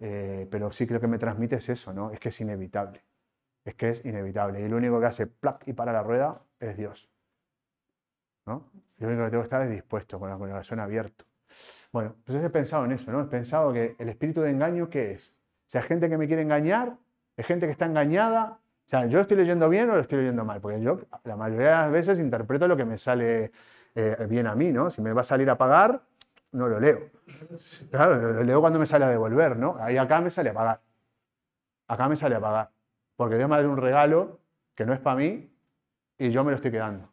[0.00, 2.10] eh, pero sí creo que me transmite es eso, ¿no?
[2.10, 3.02] Es que es inevitable,
[3.64, 6.76] es que es inevitable y lo único que hace plac y para la rueda es
[6.76, 7.08] Dios,
[8.46, 8.70] ¿no?
[8.98, 11.24] Lo único que tengo que estar es dispuesto, con el corazón abierto.
[11.92, 13.22] Bueno, pues he pensado en eso, ¿no?
[13.22, 15.34] He pensado que el espíritu de engaño, ¿qué es?
[15.66, 16.96] O sea, gente que me quiere engañar,
[17.36, 18.58] es gente que está engañada.
[18.86, 20.60] O sea, ¿yo estoy leyendo bien o lo estoy leyendo mal?
[20.60, 23.52] Porque yo la mayoría de las veces interpreto lo que me sale
[23.94, 24.90] eh, bien a mí, ¿no?
[24.90, 26.02] Si me va a salir a pagar,
[26.52, 27.10] no lo leo.
[27.90, 29.76] Claro, lo leo cuando me sale a devolver, ¿no?
[29.80, 30.80] Ahí acá me sale a pagar.
[31.88, 32.70] Acá me sale a pagar.
[33.16, 34.40] Porque Dios me da un regalo
[34.74, 35.50] que no es para mí
[36.18, 37.08] y yo me lo estoy quedando.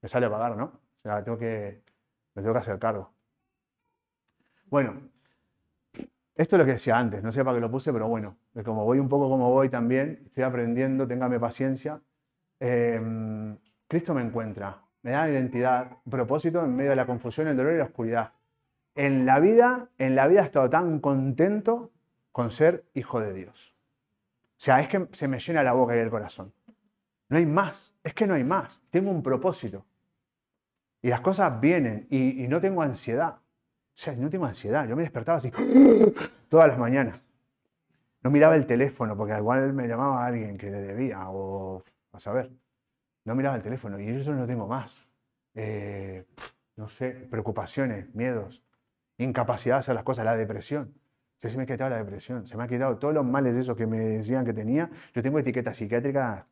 [0.00, 0.64] Me sale a pagar, ¿no?
[0.64, 1.82] O sea, tengo que,
[2.34, 3.12] me tengo que hacer cargo.
[4.66, 5.02] Bueno,
[6.34, 8.84] esto es lo que decía antes, no sé para qué lo puse, pero bueno, como
[8.84, 12.00] voy un poco como voy también, estoy aprendiendo, téngame paciencia.
[12.58, 17.74] Em, Cristo me encuentra, me da identidad, propósito en medio de la confusión, el dolor
[17.74, 18.32] y la oscuridad.
[18.94, 21.90] En la vida, en la vida he estado tan contento
[22.30, 23.74] con ser hijo de Dios.
[24.58, 26.52] O sea, es que se me llena la boca y el corazón.
[27.28, 28.82] No hay más, es que no hay más.
[28.90, 29.84] Tengo un propósito.
[31.00, 33.42] Y las cosas vienen y no tengo ansiedad.
[33.94, 34.86] O sea, no tengo ansiedad.
[34.86, 35.50] Yo me despertaba así
[36.48, 37.20] todas las mañanas.
[38.22, 42.50] No miraba el teléfono porque igual me llamaba alguien que le debía o a saber.
[43.24, 45.06] No miraba el teléfono y eso no tengo más.
[45.54, 46.24] Eh,
[46.76, 48.62] no sé, preocupaciones, miedos,
[49.18, 50.94] incapacidad de hacer las cosas, la depresión.
[51.36, 53.76] Se me ha quitado la depresión, se me ha quitado todos los males de esos
[53.76, 54.90] que me decían que tenía.
[55.12, 56.46] Yo tengo etiqueta psiquiátrica,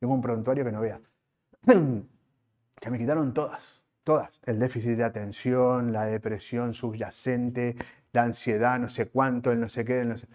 [0.00, 1.00] tengo un prontuario que no vea.
[2.80, 3.82] Se me quitaron todas.
[4.02, 4.40] Todas.
[4.44, 7.76] El déficit de atención, la depresión subyacente,
[8.12, 10.26] la ansiedad, no sé cuánto, el no sé qué, el,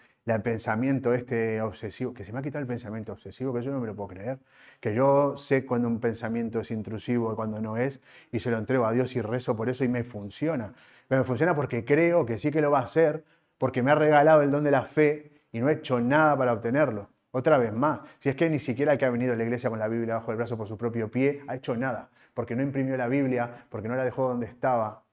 [0.43, 3.87] pensamiento este obsesivo, que se me ha quitado el pensamiento obsesivo, que yo no me
[3.87, 4.39] lo puedo creer.
[4.79, 7.99] Que yo sé cuando un pensamiento es intrusivo y cuando no es,
[8.31, 10.73] y se lo entrego a Dios y rezo por eso y me funciona.
[11.09, 13.23] Me funciona porque creo que sí que lo va a hacer,
[13.57, 16.53] porque me ha regalado el don de la fe y no he hecho nada para
[16.53, 17.09] obtenerlo.
[17.31, 19.69] Otra vez más, si es que ni siquiera el que ha venido a la iglesia
[19.69, 22.63] con la Biblia bajo el brazo por su propio pie ha hecho nada porque no
[22.63, 25.03] imprimió la Biblia, porque no la dejó donde estaba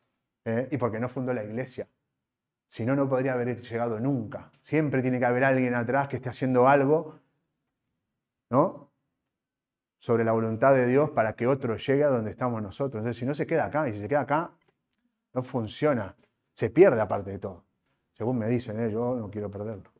[0.44, 0.68] ¿eh?
[0.70, 1.88] y porque no fundó la iglesia.
[2.68, 4.50] Si no, no podría haber llegado nunca.
[4.62, 7.18] Siempre tiene que haber alguien atrás que esté haciendo algo,
[8.50, 8.87] ¿no?
[9.98, 13.00] sobre la voluntad de Dios para que otro llegue a donde estamos nosotros.
[13.00, 14.52] Entonces, si no se queda acá, y si se queda acá,
[15.35, 16.14] no funciona.
[16.52, 17.64] Se pierde aparte de todo.
[18.14, 18.90] Según me dicen, ¿eh?
[18.90, 19.90] yo no quiero perderlo.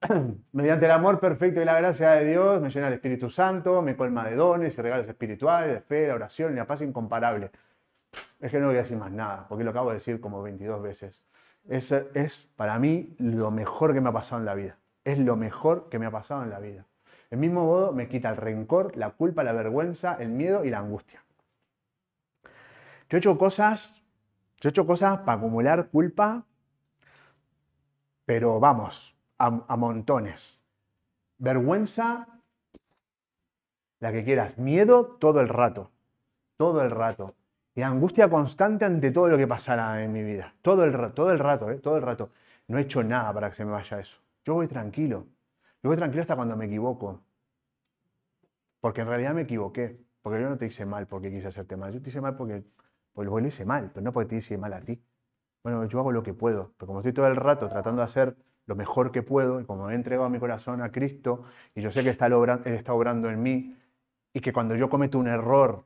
[0.52, 3.96] Mediante el amor perfecto y la gracia de Dios me llena el Espíritu Santo, me
[3.96, 7.50] colma de dones y regalos espirituales, de fe, la oración y la paz incomparable.
[8.38, 10.82] Es que no voy a decir más nada, porque lo acabo de decir como 22
[10.82, 11.20] veces.
[11.68, 14.78] Es, para mí lo mejor que me ha pasado en la vida.
[15.04, 16.86] Es lo mejor que me ha pasado en la vida.
[17.30, 20.78] El mismo modo me quita el rencor, la culpa, la vergüenza, el miedo y la
[20.78, 21.24] angustia.
[23.08, 23.92] Yo he hecho cosas,
[24.60, 26.44] yo he hecho cosas para acumular culpa,
[28.24, 30.60] pero vamos, a, montones.
[31.38, 32.28] Vergüenza,
[33.98, 34.58] la que quieras.
[34.58, 35.90] Miedo todo el rato,
[36.56, 37.34] todo el rato.
[37.74, 40.54] Y angustia constante ante todo lo que pasara en mi vida.
[40.60, 41.78] Todo el, todo el rato, ¿eh?
[41.78, 42.30] todo el rato.
[42.68, 44.18] No he hecho nada para que se me vaya eso.
[44.44, 45.26] Yo voy tranquilo.
[45.82, 47.20] Yo voy tranquilo hasta cuando me equivoco.
[48.80, 49.98] Porque en realidad me equivoqué.
[50.20, 51.92] Porque yo no te hice mal porque quise hacerte mal.
[51.92, 52.62] Yo te hice mal porque,
[53.12, 55.02] porque lo hice mal, pero no porque te hice mal a ti.
[55.62, 56.72] Bueno, yo hago lo que puedo.
[56.76, 59.90] Pero como estoy todo el rato tratando de hacer lo mejor que puedo, y como
[59.90, 63.42] he entregado mi corazón a Cristo, y yo sé que está Él está obrando en
[63.42, 63.76] mí,
[64.32, 65.84] y que cuando yo cometo un error,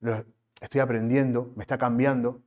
[0.00, 0.24] lo
[0.64, 2.40] estoy aprendiendo, me está cambiando,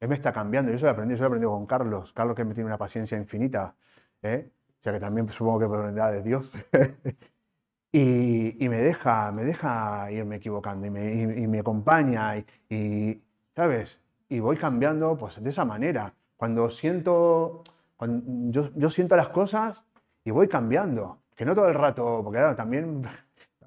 [0.00, 2.54] Él me está cambiando, yo soy aprendido, yo he aprendido con Carlos, Carlos que me
[2.54, 3.74] tiene una paciencia infinita,
[4.22, 4.48] ¿eh?
[4.80, 6.52] o sea que también supongo que bondad de Dios,
[7.92, 13.22] y, me, deja, me deja irme equivocando, y me, y, me acompaña, y, y,
[13.54, 14.00] ¿sabes?
[14.28, 16.14] Y voy cambiando pues de esa manera.
[16.38, 17.62] Cuando siento
[18.06, 19.84] yo, siento las cosas
[20.24, 21.18] y voy cambiando.
[21.36, 23.02] Que no todo el rato, porque claro, también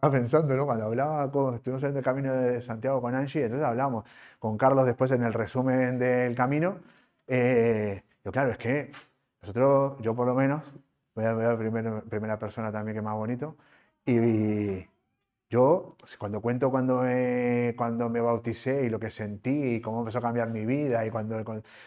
[0.05, 0.65] estaba pensando, ¿no?
[0.65, 4.05] Cuando hablaba, con, estuvimos en el camino de Santiago con Angie, entonces hablamos
[4.39, 6.79] con Carlos después en el resumen del camino.
[7.27, 8.91] Eh, yo, claro, es que
[9.41, 10.63] nosotros, yo por lo menos,
[11.15, 13.57] voy a ver primera, primera persona también que más bonito,
[14.05, 14.85] y,
[15.49, 20.19] yo, cuando cuento cuando me, cuando me bauticé y lo que sentí y cómo empezó
[20.19, 21.41] a cambiar mi vida, y cuando,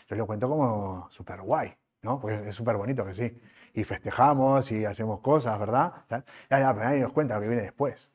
[0.09, 1.75] yo lo cuento como súper guay.
[2.03, 2.21] ¿no?
[2.21, 3.41] Pues es súper bonito que sí.
[3.79, 5.93] Y festejamos y hacemos cosas, ¿verdad?
[6.11, 8.11] Ya, ya, pero nadie nos cuenta lo que viene después.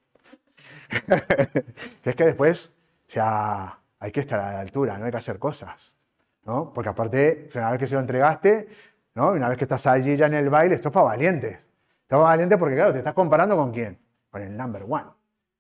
[2.03, 2.73] es que después,
[3.07, 5.93] o sea, hay que estar a la altura, no hay que hacer cosas,
[6.43, 6.73] ¿no?
[6.73, 8.67] Porque aparte, una vez que se lo entregaste,
[9.15, 9.31] ¿no?
[9.31, 11.53] Una vez que estás allí ya en el baile, esto es para valientes.
[11.53, 11.61] Esto
[12.01, 13.97] es para valientes porque, claro, te estás comparando con quién?
[14.29, 15.11] Con el number one.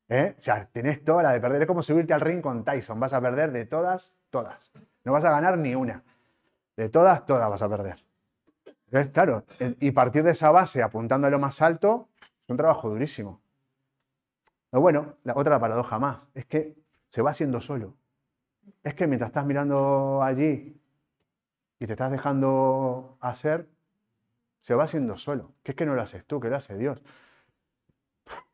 [0.09, 0.35] ¿eh?
[0.37, 1.61] O sea, tenés toda la de perder.
[1.61, 2.99] Es como subirte al ring con Tyson.
[2.99, 4.69] Vas a perder de todas, todas.
[5.05, 6.03] No vas a ganar ni una.
[6.75, 8.02] De todas, todas vas a perder.
[9.11, 9.43] Claro,
[9.79, 13.41] y partir de esa base apuntando a lo más alto es un trabajo durísimo.
[14.69, 16.75] Pero bueno, la otra paradoja más, es que
[17.09, 17.95] se va haciendo solo.
[18.83, 20.79] Es que mientras estás mirando allí
[21.79, 23.67] y te estás dejando hacer,
[24.61, 25.53] se va haciendo solo.
[25.63, 27.01] Que es que no lo haces tú, que lo hace Dios.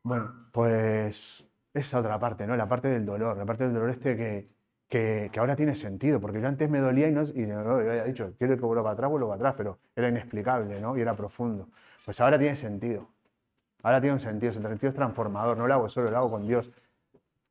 [0.02, 2.56] Bueno, pues esa otra parte, ¿no?
[2.56, 4.48] La parte del dolor, la parte del dolor este que,
[4.90, 8.56] que, ahora tiene sentido, porque yo antes me dolía y no, y había dicho, quiero
[8.56, 10.98] que vuelva atrás, vuelvo para atrás, pero era inexplicable, ¿no?
[10.98, 11.68] Y era profundo.
[12.04, 13.08] Pues ahora tiene sentido.
[13.84, 16.46] Ahora tiene un sentido, el sentido es transformador, no lo hago solo, lo hago con
[16.46, 16.70] Dios.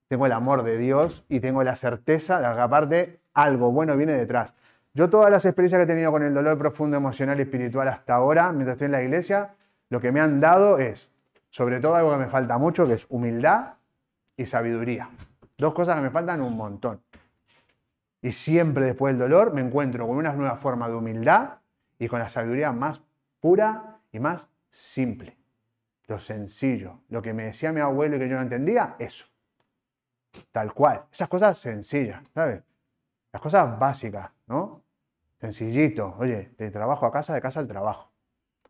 [0.10, 4.14] Tengo el amor de Dios y tengo la certeza de que aparte algo bueno viene
[4.14, 4.54] detrás.
[4.94, 8.16] Yo todas las experiencias que he tenido con el dolor profundo emocional y espiritual hasta
[8.16, 9.56] ahora, mientras estoy en la iglesia,
[9.90, 11.10] lo que me han dado es,
[11.50, 13.76] sobre todo algo que me falta mucho, que es humildad
[14.36, 15.10] y sabiduría.
[15.58, 17.00] Dos cosas que me faltan un montón.
[18.22, 21.60] Y siempre después del dolor me encuentro con una nueva forma de humildad
[21.98, 23.02] y con la sabiduría más
[23.40, 25.38] pura y más simple.
[26.08, 27.02] Lo sencillo.
[27.10, 29.26] Lo que me decía mi abuelo y que yo no entendía, eso.
[30.52, 31.06] Tal cual.
[31.12, 32.64] Esas cosas sencillas, ¿sabes?
[33.32, 34.84] Las cosas básicas, ¿no?
[35.40, 36.16] Sencillito.
[36.18, 38.12] Oye, de trabajo a casa, de casa al trabajo.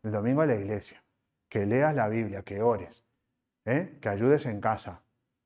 [0.02, 1.02] El domingo a la iglesia.
[1.48, 3.04] Que leas la Biblia, que ores.
[3.64, 3.98] ¿eh?
[4.00, 5.02] Que ayudes en casa.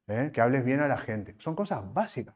[0.07, 0.31] ¿eh?
[0.33, 1.35] Que hables bien a la gente.
[1.39, 2.35] Son cosas básicas.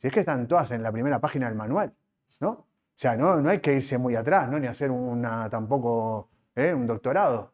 [0.00, 1.92] Si es que están todas en la primera página del manual,
[2.40, 2.50] ¿no?
[2.50, 4.58] O sea, no, no hay que irse muy atrás, ¿no?
[4.58, 6.72] Ni hacer una, tampoco ¿eh?
[6.74, 7.52] un doctorado.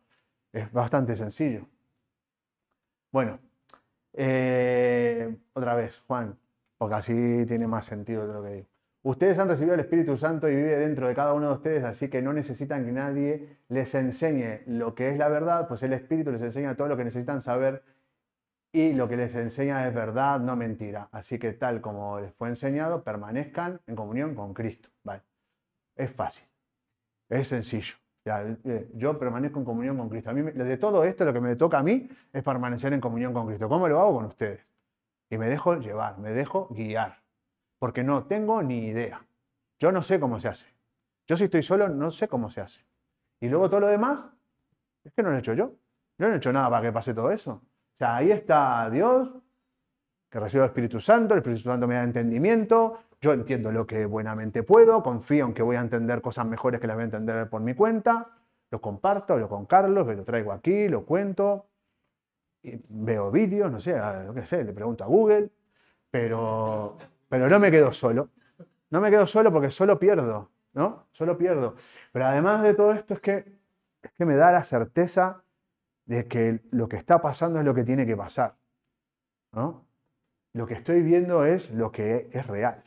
[0.53, 1.67] Es bastante sencillo.
[3.13, 3.39] Bueno,
[4.13, 6.39] eh, otra vez, Juan,
[6.79, 8.69] porque así tiene más sentido de lo que digo.
[9.03, 12.09] Ustedes han recibido el Espíritu Santo y vive dentro de cada uno de ustedes, así
[12.09, 16.33] que no necesitan que nadie les enseñe lo que es la verdad, pues el Espíritu
[16.33, 17.85] les enseña todo lo que necesitan saber
[18.77, 21.09] y lo que les enseña es verdad, no mentira.
[21.11, 24.91] Así que tal como les fue enseñado, permanezcan en comunión con Cristo.
[25.03, 25.23] ¿vale?
[25.97, 26.45] Es fácil,
[27.31, 27.95] es sencillo.
[28.27, 30.29] Eh, yo permanezco en comunión con Cristo.
[30.29, 33.33] A mí, de todo esto, lo que me toca a mí es permanecer en comunión
[33.33, 33.67] con Cristo.
[33.67, 34.61] ¿Cómo lo hago con ustedes?
[35.31, 37.23] Y me dejo llevar, me dejo guiar,
[37.79, 39.25] porque no tengo ni idea.
[39.81, 40.67] Yo no sé cómo se hace.
[41.27, 42.85] Yo si estoy solo, no sé cómo se hace.
[43.41, 44.27] Y luego todo lo demás,
[45.03, 45.73] es que no lo he hecho yo.
[46.19, 47.62] Yo no he hecho nada para que pase todo eso.
[47.97, 49.31] O sea, ahí está Dios
[50.29, 54.05] que recibo el Espíritu Santo, el Espíritu Santo me da entendimiento, yo entiendo lo que
[54.05, 57.49] buenamente puedo, confío en que voy a entender cosas mejores que las voy a entender
[57.49, 58.29] por mi cuenta,
[58.71, 61.67] lo comparto, hablo con Carlos, lo traigo aquí, lo cuento,
[62.63, 65.51] y veo vídeos, no sé, lo que sé, le pregunto a Google,
[66.11, 68.29] pero, pero no me quedo solo.
[68.91, 71.07] No me quedo solo porque solo pierdo, ¿no?
[71.13, 71.77] Solo pierdo.
[72.13, 73.59] Pero además de todo esto es que,
[74.03, 75.43] es que me da la certeza
[76.07, 78.57] de que lo que está pasando es lo que tiene que pasar,
[79.53, 79.87] ¿no?
[80.53, 82.83] Lo que estoy viendo es lo que es real.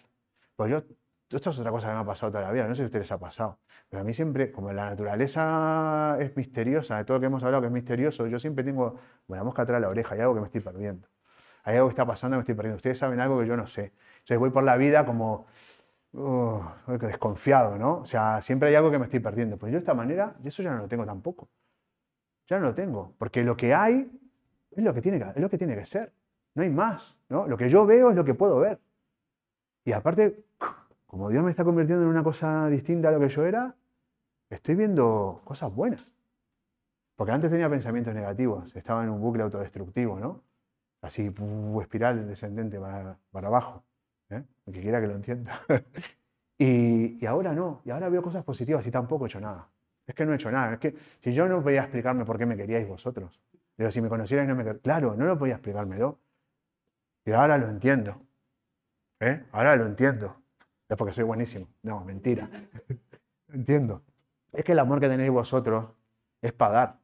[0.55, 0.83] Pues yo,
[1.29, 2.85] esto es otra cosa que me ha pasado toda la vida, no sé si a
[2.87, 7.21] ustedes ha pasado, pero a mí siempre, como la naturaleza es misteriosa, de todo lo
[7.21, 10.15] que hemos hablado que es misterioso, yo siempre tengo una mosca atrás de la oreja,
[10.15, 11.07] hay algo que me estoy perdiendo.
[11.63, 12.77] Hay algo que está pasando, me estoy perdiendo.
[12.77, 13.93] Ustedes saben algo que yo no sé.
[14.19, 15.45] Entonces voy por la vida como
[16.13, 16.61] uh,
[16.99, 17.99] desconfiado, ¿no?
[17.99, 19.57] O sea, siempre hay algo que me estoy perdiendo.
[19.57, 21.49] Pues yo de esta manera, eso ya no lo tengo tampoco.
[22.49, 23.13] Ya no lo tengo.
[23.17, 24.09] Porque lo que hay
[24.71, 26.11] es lo que tiene que, es lo que, tiene que ser.
[26.55, 27.47] No hay más, ¿no?
[27.47, 28.79] Lo que yo veo es lo que puedo ver.
[29.85, 30.43] Y aparte,
[31.05, 33.75] como Dios me está convirtiendo en una cosa distinta a lo que yo era,
[34.49, 36.05] estoy viendo cosas buenas.
[37.15, 40.41] Porque antes tenía pensamientos negativos, estaba en un bucle autodestructivo, ¿no?
[41.01, 41.31] Así,
[41.81, 43.83] espiral descendente para, abajo.
[44.29, 44.43] ¿eh?
[44.65, 45.61] El que quiera que lo entienda.
[46.57, 49.67] y, ahora no, y ahora veo cosas positivas y tampoco he hecho nada.
[50.09, 50.73] Es que no he hecho nada.
[50.73, 53.39] Es que si yo no podía explicarme por qué me queríais vosotros,
[53.75, 56.19] pero si me conocierais no me Claro, no lo podía explicármelo.
[57.25, 58.19] Y ahora lo entiendo.
[59.19, 59.45] ¿Eh?
[59.51, 60.35] Ahora lo entiendo.
[60.89, 61.67] Es porque soy buenísimo.
[61.83, 62.49] No, mentira.
[63.53, 64.01] entiendo.
[64.51, 65.91] Es que el amor que tenéis vosotros
[66.41, 66.99] es para dar.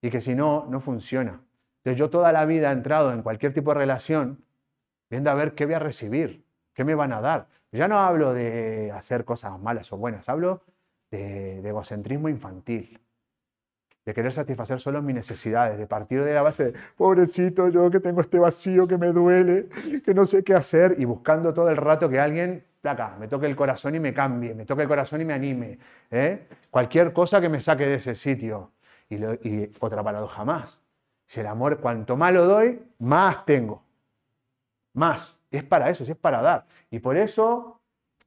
[0.00, 1.40] Y que si no, no funciona.
[1.78, 4.44] Entonces yo toda la vida he entrado en cualquier tipo de relación
[5.10, 7.48] viendo a ver qué voy a recibir, qué me van a dar.
[7.72, 10.62] Ya no hablo de hacer cosas malas o buenas, hablo
[11.10, 13.00] de, egocentrismo infantil
[14.04, 18.00] de querer satisfacer solo mis necesidades, de partir de la base de, pobrecito yo que
[18.00, 19.68] tengo este vacío que me duele,
[20.02, 23.44] que no sé qué hacer, y buscando todo el rato que alguien, acá, me toque
[23.44, 25.78] el corazón y me cambie, me toque el corazón y me anime.
[26.10, 26.46] ¿eh?
[26.70, 28.72] Cualquier cosa que me saque de ese sitio.
[29.10, 30.80] Y, y otra paradoja más.
[31.26, 33.82] Si el amor, cuanto más lo doy, más tengo.
[34.94, 35.38] Más.
[35.50, 36.64] Es para eso, es para dar.
[36.90, 37.77] Y por eso,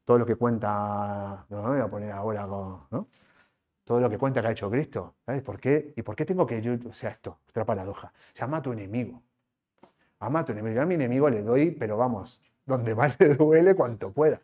[0.05, 3.07] todo lo que cuenta, no me voy a poner ahora con, ¿no?
[3.83, 5.15] todo lo que cuenta que ha hecho Cristo.
[5.25, 5.41] ¿sabes?
[5.43, 5.93] ¿Por qué?
[5.95, 8.13] ¿Y por qué tengo que yo, o sea, esto, otra paradoja?
[8.33, 9.21] Se ama a tu enemigo.
[10.19, 10.75] Ama a tu enemigo.
[10.75, 14.41] Yo a mi enemigo le doy, pero vamos, donde más le duele, cuanto pueda.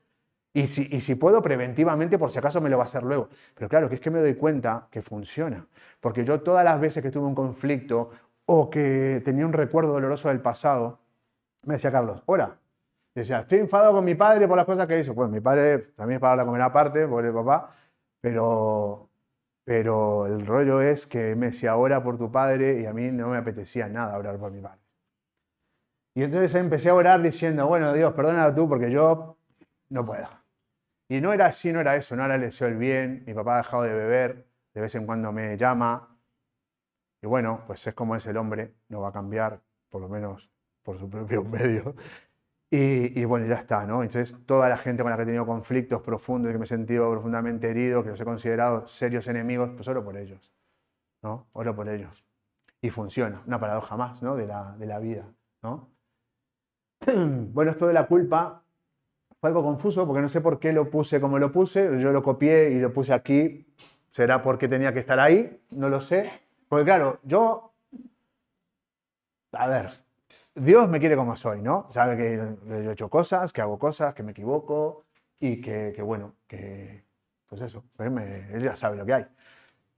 [0.54, 3.30] Y si, y si puedo preventivamente, por si acaso me lo va a hacer luego.
[3.56, 5.68] Pero claro, que es que me doy cuenta que funciona.
[6.00, 8.12] Porque yo todas las veces que tuve un conflicto
[8.46, 11.00] o que tenía un recuerdo doloroso del pasado,
[11.64, 12.58] me decía Carlos, hola.
[13.18, 15.16] Decía, estoy enfadado con mi padre por las cosas que hizo.
[15.16, 17.76] Pues mi padre también es para la comer aparte, pobre papá,
[18.22, 19.10] pero
[19.64, 23.30] pero el rollo es que me decía, ora por tu padre y a mí no
[23.30, 24.80] me apetecía nada orar por mi padre.
[26.14, 29.36] Y entonces empecé a orar diciendo, bueno, Dios, perdónalo tú porque yo
[29.90, 30.30] no puedo.
[31.10, 33.58] Y no era así, no era eso, no le deseo el bien, mi papá ha
[33.58, 36.16] dejado de beber, de vez en cuando me llama.
[37.24, 40.52] Y bueno, pues es como es el hombre, no va a cambiar, por lo menos
[40.84, 41.96] por su propio medio.
[42.70, 44.04] Y, bueno, ya está, ¿no?
[44.04, 46.68] Entonces, toda la gente con la que he tenido conflictos profundos y que me he
[46.68, 50.52] sentido profundamente herido, que los he considerado serios enemigos, pues oro por ellos,
[51.22, 51.48] ¿no?
[51.54, 52.26] Oro por ellos.
[52.82, 54.36] Y funciona, una paradoja más, ¿no?
[54.36, 55.26] De la, de la vida,
[55.64, 55.90] ¿no?
[57.54, 58.64] Bueno, esto de la culpa
[59.40, 62.22] fue algo confuso porque no sé por qué lo puse como lo puse, yo lo
[62.22, 63.66] copié y lo puse aquí,
[64.10, 66.30] será porque tenía que estar ahí, no lo sé.
[66.68, 67.72] Porque claro, yo,
[69.54, 70.07] a ver,
[70.58, 71.88] Dios me quiere como soy, ¿no?
[71.92, 75.06] Sabe que yo he hecho cosas, que hago cosas, que me equivoco
[75.40, 77.04] y que, bueno, que
[77.48, 78.12] pues eso, pues
[78.52, 79.26] él ya sabe lo que hay.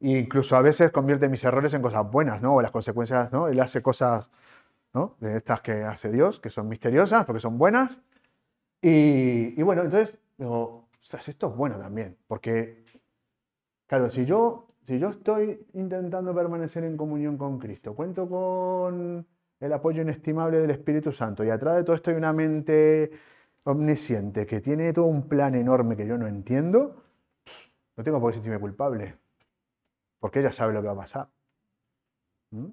[0.02, 2.56] Incluso a veces convierte mis errores en cosas buenas, ¿no?
[2.56, 3.48] O las consecuencias, ¿no?
[3.48, 4.30] Él hace cosas,
[4.94, 5.16] ¿no?
[5.20, 8.00] De estas que hace Dios, que son misteriosas, porque son buenas.
[8.82, 12.84] Y, bueno, entonces digo, esto es bueno también, porque,
[13.88, 19.26] claro, si yo, si yo estoy intentando permanecer en comunión con Cristo, cuento con
[19.60, 21.44] el apoyo inestimable del Espíritu Santo.
[21.44, 23.12] Y atrás de todo esto hay una mente
[23.64, 27.04] omnisciente que tiene todo un plan enorme que yo no entiendo.
[27.96, 29.18] No tengo por qué sentirme culpable,
[30.20, 31.28] porque ella sabe lo que va a pasar.
[32.52, 32.68] ¿Mm?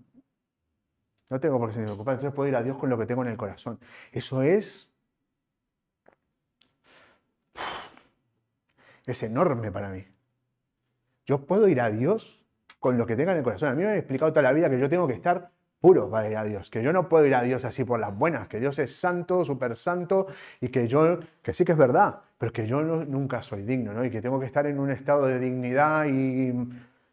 [1.29, 3.23] No tengo por qué sentirme culpable, entonces puedo ir a Dios con lo que tengo
[3.23, 3.81] en el corazón.
[4.13, 4.93] Eso es...
[9.05, 10.05] Es enorme para mí.
[11.27, 12.45] Yo puedo ir a Dios
[12.79, 13.71] con lo que tenga en el corazón.
[13.71, 15.51] A mí me han explicado toda la vida que yo tengo que estar
[15.87, 18.13] puro para ir a Dios, que yo no puedo ir a Dios así por las
[18.19, 20.27] buenas, que Dios es santo, súper santo
[20.61, 24.05] y que yo, que sí que es verdad, pero que yo nunca soy digno, ¿no?
[24.05, 26.53] Y que tengo que estar en un estado de dignidad y,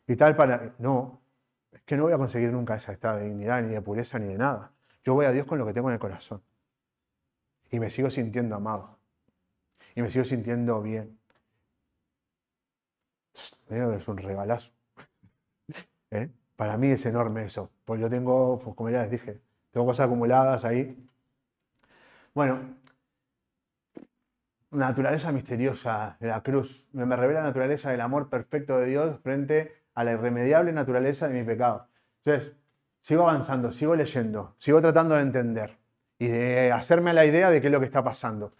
[0.08, 0.74] y tal para...
[0.80, 1.22] No,
[1.72, 4.26] es que no voy a conseguir nunca ese estado de dignidad, ni de pureza, ni
[4.26, 4.72] de nada.
[5.04, 6.42] Yo voy a Dios con lo que tengo en el corazón.
[7.70, 8.98] y me sigo sintiendo amado.
[9.94, 11.20] Y me sigo sintiendo bien.
[13.70, 14.72] Es un regalazo.
[16.10, 16.28] ¿Eh?
[16.64, 17.72] Para mí es enorme eso.
[17.84, 19.42] Pues yo tengo, pues como ya les dije,
[19.72, 20.98] tengo cosas acumuladas ahí.
[22.34, 22.78] Bueno,
[24.72, 26.88] naturaleza misteriosa de la cruz.
[26.94, 31.34] Me revela la naturaleza del amor perfecto de Dios frente a la irremediable naturaleza de
[31.34, 31.90] mi pecado.
[32.24, 32.56] Entonces,
[33.02, 35.78] sigo avanzando, sigo leyendo, sigo tratando de entender
[36.18, 38.54] y de hacerme la idea de qué es lo que está pasando.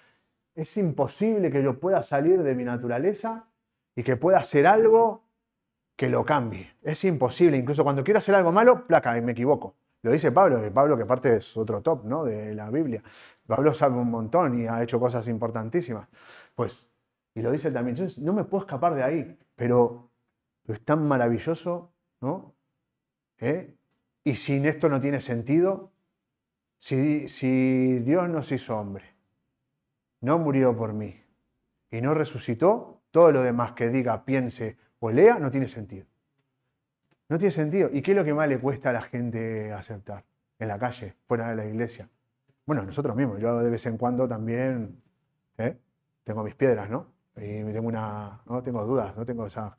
[0.56, 3.48] Es imposible que yo pueda salir de mi naturaleza
[3.96, 5.23] y que pueda hacer algo
[5.96, 6.76] que lo cambie.
[6.82, 7.58] Es imposible.
[7.58, 9.76] Incluso cuando quiero hacer algo malo, placa, y me equivoco.
[10.02, 12.26] Lo dice Pablo, que Pablo que parte es otro top ¿no?
[12.26, 13.02] de la Biblia.
[13.48, 16.10] Pablo sabe un montón y ha hecho cosas importantísimas.
[16.56, 16.88] Pues,
[17.34, 20.10] y lo dice también, yo no me puedo escapar de ahí, pero,
[20.68, 22.54] es tan maravilloso, ¿no?
[23.40, 23.76] ¿Eh?
[24.24, 25.92] Y sin esto no tiene sentido,
[26.80, 29.06] si, si Dios nos hizo hombre,
[30.22, 31.22] no murió por mí
[31.92, 36.06] y no resucitó, todo lo demás que diga, piense o lea no tiene sentido.
[37.28, 37.90] No tiene sentido.
[37.92, 40.24] ¿Y qué es lo que más le cuesta a la gente aceptar?
[40.60, 42.08] En la calle, fuera de la iglesia.
[42.66, 43.38] Bueno, nosotros mismos.
[43.42, 45.02] Yo de vez en cuando también
[45.58, 45.78] ¿eh?
[46.24, 47.08] tengo mis piedras, ¿no?
[47.36, 48.44] Y tengo una.
[48.46, 49.76] No tengo dudas, no tengo esa,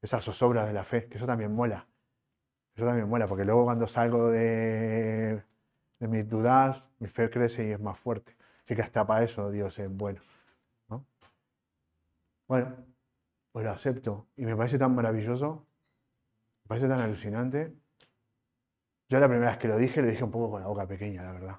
[0.00, 1.84] esas zozobras de la fe, que eso también mola.
[2.76, 5.42] Eso también mola, porque luego cuando salgo de,
[5.98, 8.36] de mis dudas, mi fe crece y es más fuerte.
[8.64, 10.20] Así que hasta para eso Dios es bueno.
[10.88, 11.04] ¿no?
[12.46, 12.76] Bueno,
[13.56, 14.26] pues lo acepto.
[14.36, 15.66] Y me parece tan maravilloso
[16.64, 17.72] me parece tan alucinante.
[19.08, 21.22] Yo la primera vez que lo dije, lo dije un poco con la boca pequeña,
[21.22, 21.56] la verdad.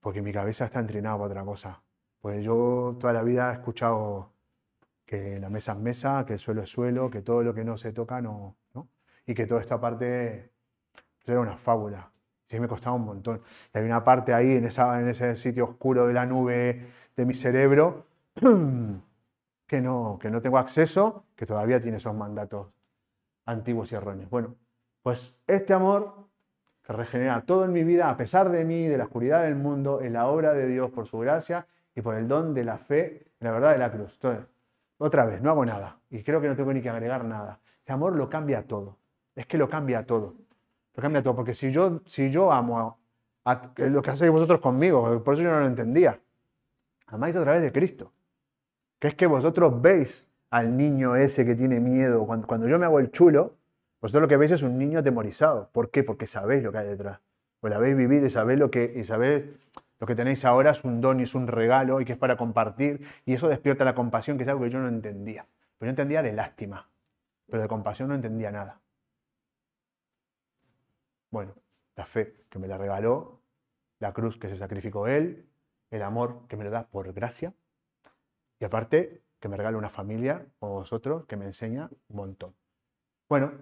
[0.00, 1.82] Porque mi cabeza está entrenada para otra cosa.
[2.20, 4.34] Pues yo toda la vida he escuchado
[5.06, 7.78] que la mesa es mesa, que el suelo es suelo, que todo lo que no
[7.78, 8.58] se toca no.
[8.74, 8.90] ¿no?
[9.24, 10.52] Y que toda esta parte
[11.24, 12.12] era una fábula.
[12.48, 13.40] Sí, me costaba un montón.
[13.72, 16.86] Y hay una parte ahí, en, esa, en ese sitio oscuro de la nube
[17.16, 18.04] de mi cerebro,
[19.68, 22.68] que no, que no tengo acceso, que todavía tiene esos mandatos
[23.44, 24.30] antiguos y erróneos.
[24.30, 24.56] Bueno,
[25.02, 26.26] pues este amor
[26.82, 30.00] que regenera todo en mi vida, a pesar de mí, de la oscuridad del mundo,
[30.00, 33.26] en la obra de Dios por su gracia y por el don de la fe,
[33.40, 34.14] en la verdad de la cruz.
[34.14, 34.46] Entonces,
[34.96, 37.60] otra vez, no hago nada y creo que no tengo ni que agregar nada.
[37.78, 38.96] Este amor lo cambia todo.
[39.36, 40.34] Es que lo cambia todo.
[40.94, 42.98] Lo cambia todo, porque si yo, si yo amo
[43.44, 46.18] a, lo que hacéis vosotros conmigo, por eso yo no lo entendía,
[47.06, 48.12] amáis a través de Cristo.
[48.98, 52.26] Que es que vosotros veis al niño ese que tiene miedo.
[52.26, 53.54] Cuando, yo me hago el chulo,
[54.00, 55.70] vosotros lo que veis es un niño atemorizado.
[55.72, 56.02] ¿Por qué?
[56.02, 57.20] Porque sabéis lo que hay detrás.
[57.60, 59.44] Pues lo habéis vivido y sabéis lo que, y sabéis
[59.98, 62.36] lo que tenéis ahora es un don y es un regalo y que es para
[62.36, 63.06] compartir.
[63.26, 65.46] Y eso despierta la compasión, que es algo que yo no entendía.
[65.78, 66.88] Pero yo entendía de lástima,
[67.46, 68.80] pero de compasión no entendía nada.
[71.30, 71.54] Bueno,
[71.96, 73.40] la fe que me la regaló,
[73.98, 75.46] la cruz que se sacrificó Él,
[75.90, 77.52] el amor que me lo da por gracia.
[78.60, 82.54] Y aparte, que me regala una familia como vosotros que me enseña un montón.
[83.28, 83.52] Bueno,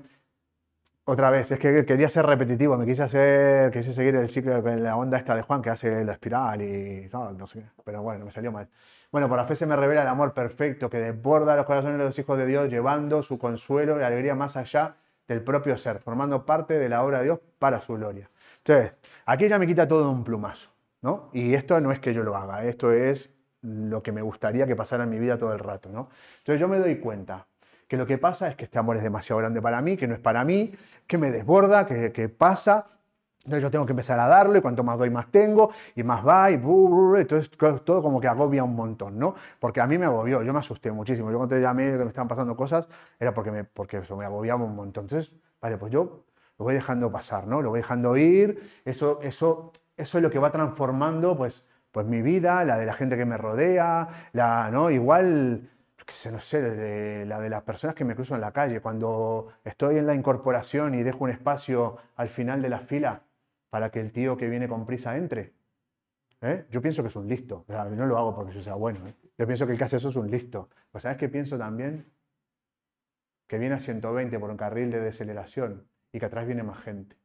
[1.08, 4.76] otra vez, es que quería ser repetitivo, me quise hacer, quise seguir el ciclo de
[4.76, 8.24] la onda esta de Juan que hace la espiral y tal, no sé, pero bueno,
[8.24, 8.68] me salió mal.
[9.12, 12.04] Bueno, por la fe se me revela el amor perfecto que desborda los corazones de
[12.04, 14.96] los hijos de Dios, llevando su consuelo y alegría más allá
[15.28, 18.28] del propio ser, formando parte de la obra de Dios para su gloria.
[18.58, 18.92] Entonces,
[19.26, 20.70] aquí ya me quita todo un plumazo,
[21.02, 21.30] ¿no?
[21.32, 23.32] Y esto no es que yo lo haga, esto es
[23.66, 26.08] lo que me gustaría que pasara en mi vida todo el rato, ¿no?
[26.38, 27.46] Entonces yo me doy cuenta
[27.88, 30.14] que lo que pasa es que este amor es demasiado grande para mí, que no
[30.14, 30.72] es para mí,
[31.06, 32.86] que me desborda, que, pasa,
[33.38, 36.26] entonces yo tengo que empezar a darlo y cuanto más doy más tengo y más
[36.26, 37.50] va y entonces
[37.84, 39.36] todo como que agobia un montón, ¿no?
[39.60, 41.30] Porque a mí me agobió, yo me asusté muchísimo.
[41.30, 42.88] Yo cuando te llamé que me estaban pasando cosas
[43.20, 45.04] era porque, me, porque eso me agobiaba un montón.
[45.04, 46.24] Entonces, vale, pues yo
[46.58, 47.62] lo voy dejando pasar, ¿no?
[47.62, 51.64] Lo voy dejando ir, eso, eso, eso es lo que va transformando, pues,
[51.96, 54.90] pues mi vida, la de la gente que me rodea, la, ¿no?
[54.90, 55.70] Igual,
[56.30, 58.82] no sé, la de las personas que me cruzo en la calle.
[58.82, 63.22] Cuando estoy en la incorporación y dejo un espacio al final de la fila
[63.70, 65.54] para que el tío que viene con prisa entre.
[66.42, 66.66] ¿eh?
[66.70, 67.64] Yo pienso que es un listo.
[67.66, 69.00] no lo hago porque yo sea bueno.
[69.06, 69.14] ¿eh?
[69.38, 70.68] Yo pienso que el que hace eso es un listo.
[70.92, 72.12] Pues ¿sabes qué pienso también?
[73.48, 77.16] Que viene a 120 por un carril de deceleración y que atrás viene más gente.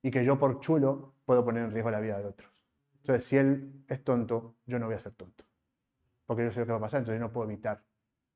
[0.00, 2.51] Y que yo por chulo puedo poner en riesgo la vida de otros.
[3.02, 5.44] Entonces, si él es tonto, yo no voy a ser tonto.
[6.24, 7.82] Porque yo sé lo que va a pasar, entonces yo no puedo evitar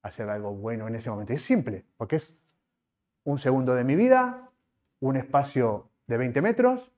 [0.03, 1.33] hacer algo bueno en ese momento.
[1.33, 2.37] Y es simple, porque es
[3.23, 4.51] un segundo de mi vida,
[5.01, 6.93] un espacio de 20 metros,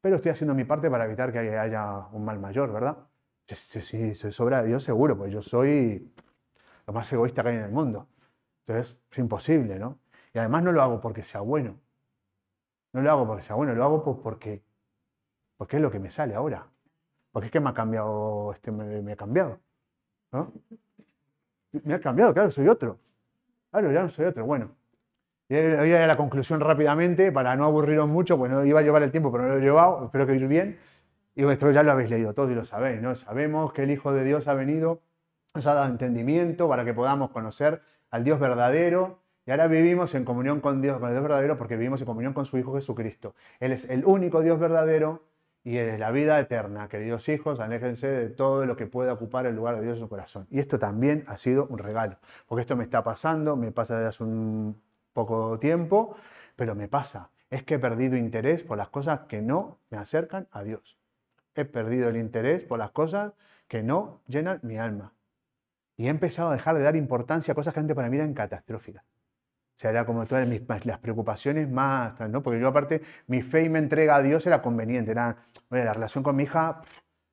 [0.00, 2.98] pero estoy haciendo mi parte para evitar que haya un mal mayor, ¿verdad?
[3.46, 6.12] Si, sí, se sobra de Dios seguro, pues yo soy
[6.86, 8.08] lo más egoísta que hay en el mundo.
[8.64, 9.98] Entonces, es imposible, ¿no?
[10.32, 11.80] Y además no lo hago porque sea bueno.
[12.92, 14.62] No lo hago porque sea bueno, lo hago porque
[15.56, 16.66] porque es lo que me sale ahora.
[17.32, 19.58] Porque es que me ha cambiado, este, me, me ha cambiado.
[20.32, 20.52] ¿no?
[21.84, 22.98] Me ha cambiado, claro, soy otro.
[23.70, 24.44] Claro, ya no soy otro.
[24.46, 24.70] Bueno,
[25.48, 29.10] voy a la conclusión rápidamente para no aburriros mucho, pues no iba a llevar el
[29.10, 30.78] tiempo, pero no lo he llevado, espero que ir bien.
[31.34, 33.14] Y esto ya lo habéis leído todos y lo sabéis, ¿no?
[33.16, 35.00] Sabemos que el Hijo de Dios ha venido,
[35.54, 39.18] nos ha dado entendimiento para que podamos conocer al Dios verdadero.
[39.46, 42.32] Y ahora vivimos en comunión con Dios, con el Dios verdadero, porque vivimos en comunión
[42.32, 43.34] con su Hijo Jesucristo.
[43.58, 45.22] Él es el único Dios verdadero
[45.64, 46.88] y es la vida eterna.
[46.88, 50.08] Queridos hijos, aléjense de todo lo que pueda ocupar el lugar de Dios en su
[50.08, 50.46] corazón.
[50.50, 54.08] Y esto también ha sido un regalo, porque esto me está pasando, me pasa desde
[54.08, 54.80] hace un
[55.14, 56.16] poco tiempo,
[56.54, 57.30] pero me pasa.
[57.50, 60.98] Es que he perdido interés por las cosas que no me acercan a Dios.
[61.54, 63.32] He perdido el interés por las cosas
[63.66, 65.12] que no llenan mi alma.
[65.96, 68.34] Y he empezado a dejar de dar importancia a cosas que antes para mí eran
[68.34, 69.04] catastróficas.
[69.76, 72.42] O sea, era como todas mis, las preocupaciones más, ¿no?
[72.42, 75.10] Porque yo aparte, mi fe y mi entrega a Dios era conveniente.
[75.10, 75.36] Era,
[75.68, 76.80] oye, la relación con mi hija,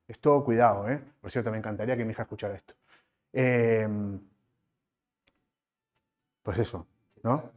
[0.08, 1.02] es todo cuidado, ¿eh?
[1.20, 2.74] Por cierto, me encantaría que mi hija escuchara esto.
[3.32, 4.20] Em,
[6.42, 6.86] pues eso,
[7.22, 7.50] ¿no?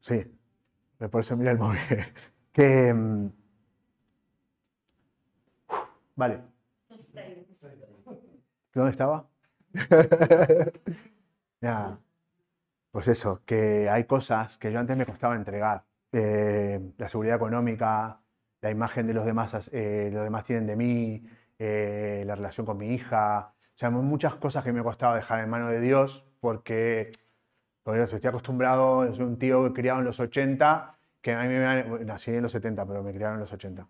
[0.00, 0.24] Sí,
[1.10, 1.80] por eso mira el móvil.
[2.52, 3.30] que, em,
[6.16, 6.40] vale.
[8.74, 9.28] ¿Dónde estaba?
[11.60, 11.98] ya.
[12.94, 15.82] Pues eso, que hay cosas que yo antes me costaba entregar.
[16.12, 18.20] Eh, la seguridad económica,
[18.60, 21.26] la imagen de los demás, eh, los demás tienen de mí,
[21.58, 23.52] eh, la relación con mi hija.
[23.74, 27.10] O sea, muchas cosas que me costaba dejar en manos de Dios porque,
[27.82, 32.30] porque estoy acostumbrado, soy un tío criado en los 80, que a mí me nací
[32.30, 33.88] en los 70, pero me criaron en los 80.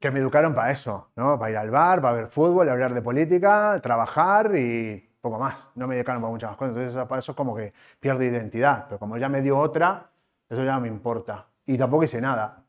[0.00, 1.38] que me educaron para eso, ¿no?
[1.38, 5.86] Para ir al bar, para ver fútbol, hablar de política, trabajar y, poco más, no
[5.86, 6.76] me dedicaron para muchas más cosas.
[6.76, 8.86] Entonces, para eso es como que pierdo identidad.
[8.86, 10.10] Pero como ya me dio otra,
[10.50, 11.46] eso ya no me importa.
[11.64, 12.62] Y tampoco hice nada.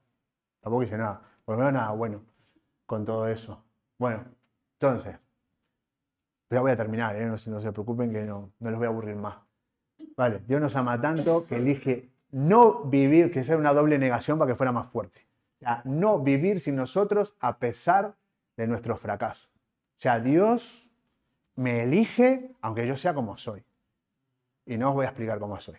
[0.62, 1.20] Tampoco hice nada.
[1.44, 2.22] Por lo menos nada bueno
[2.86, 3.62] con todo eso.
[3.98, 4.24] Bueno,
[4.80, 5.18] entonces,
[6.50, 7.26] ya voy a terminar, ¿eh?
[7.26, 9.36] no, no, se preocupen que no, no los voy a aburrir más.
[10.16, 14.52] Vale, Dios nos ama tanto que elige no vivir, que sea una doble negación para
[14.52, 15.26] que fuera más fuerte.
[15.56, 18.14] O sea, no vivir sin nosotros a pesar
[18.58, 19.50] de nuestros fracasos.
[19.98, 20.83] O sea, Dios
[21.56, 23.64] me elige aunque yo sea como soy.
[24.66, 25.78] Y no os voy a explicar cómo soy.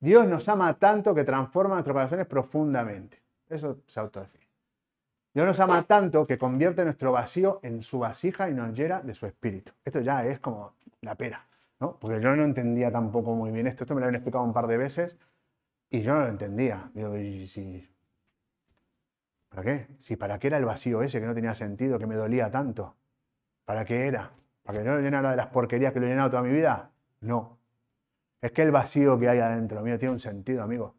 [0.00, 3.20] Dios nos ama tanto que transforma nuestros corazones profundamente.
[3.48, 4.46] Eso se autodefine.
[5.34, 9.14] Dios nos ama tanto que convierte nuestro vacío en su vasija y nos llena de
[9.14, 9.72] su espíritu.
[9.84, 11.46] Esto ya es como la pera,
[11.80, 11.96] ¿no?
[11.98, 13.84] Porque yo no entendía tampoco muy bien esto.
[13.84, 15.16] Esto me lo habían explicado un par de veces
[15.90, 16.90] y yo no lo entendía.
[16.94, 17.88] Digo, ¿y si...
[19.48, 19.86] ¿Para qué?
[20.00, 22.94] Si para qué era el vacío ese que no tenía sentido, que me dolía tanto.
[23.68, 24.32] ¿Para qué era?
[24.62, 26.90] ¿Para que no lo llenara de las porquerías que lo he llenado toda mi vida?
[27.20, 27.58] No.
[28.40, 30.96] Es que el vacío que hay adentro mío tiene un sentido, amigo.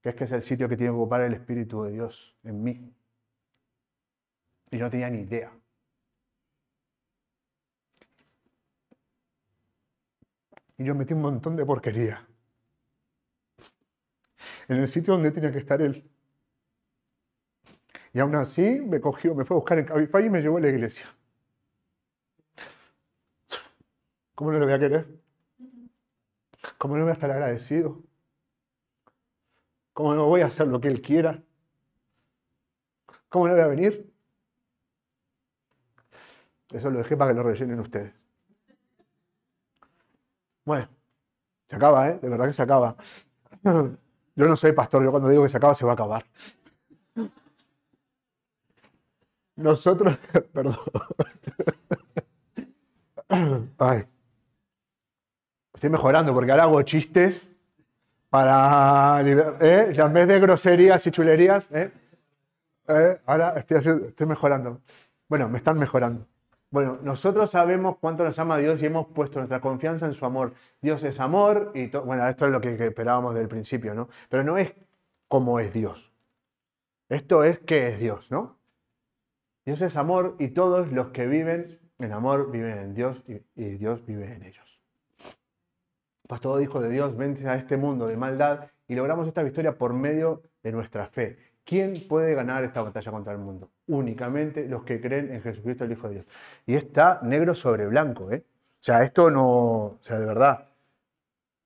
[0.00, 2.62] Que es que es el sitio que tiene que ocupar el Espíritu de Dios en
[2.64, 2.90] mí.
[4.70, 5.52] Y no tenía ni idea.
[10.78, 12.26] Y yo metí un montón de porquería.
[14.68, 16.10] En el sitio donde tenía que estar Él.
[18.14, 20.62] Y aún así me cogió, me fue a buscar en Cabify y me llevó a
[20.62, 21.04] la iglesia.
[24.40, 25.06] ¿Cómo no le voy a querer?
[26.78, 28.02] ¿Cómo no voy a estar agradecido?
[29.92, 31.42] ¿Cómo no voy a hacer lo que Él quiera?
[33.28, 34.10] ¿Cómo no voy a venir?
[36.70, 38.14] Eso lo dejé para que lo rellenen ustedes.
[40.64, 40.88] Bueno,
[41.68, 42.18] se acaba, ¿eh?
[42.22, 42.96] De verdad que se acaba.
[43.62, 46.24] Yo no soy pastor, yo cuando digo que se acaba, se va a acabar.
[49.56, 50.16] Nosotros,
[50.54, 50.78] perdón.
[53.78, 54.06] Ay.
[55.80, 57.40] Estoy mejorando porque ahora hago chistes
[58.28, 59.22] para.
[59.22, 59.90] ¿eh?
[59.94, 61.90] Ya en vez de groserías y chulerías, ¿eh?
[62.86, 63.18] ¿Eh?
[63.24, 64.82] ahora estoy, mejorando.
[65.26, 66.26] Bueno, me están mejorando.
[66.70, 70.52] Bueno, nosotros sabemos cuánto nos ama Dios y hemos puesto nuestra confianza en su amor.
[70.82, 74.10] Dios es amor y bueno, esto es lo que, esperábamos del principio, ¿no?
[74.28, 74.74] Pero no es
[75.28, 76.12] cómo es Dios.
[77.08, 78.58] Esto es qué es Dios, ¿no?
[79.64, 84.04] Dios es amor y todos los que viven en amor viven en Dios y Dios
[84.04, 84.79] vive en ellos
[86.30, 89.76] pues todo hijo de Dios, vence a este mundo de maldad y logramos esta victoria
[89.76, 91.36] por medio de nuestra fe.
[91.64, 93.68] ¿Quién puede ganar esta batalla contra el mundo?
[93.88, 96.26] Únicamente los que creen en Jesucristo, el Hijo de Dios.
[96.66, 98.44] Y está negro sobre blanco, ¿eh?
[98.46, 100.68] O sea, esto no, o sea, de verdad,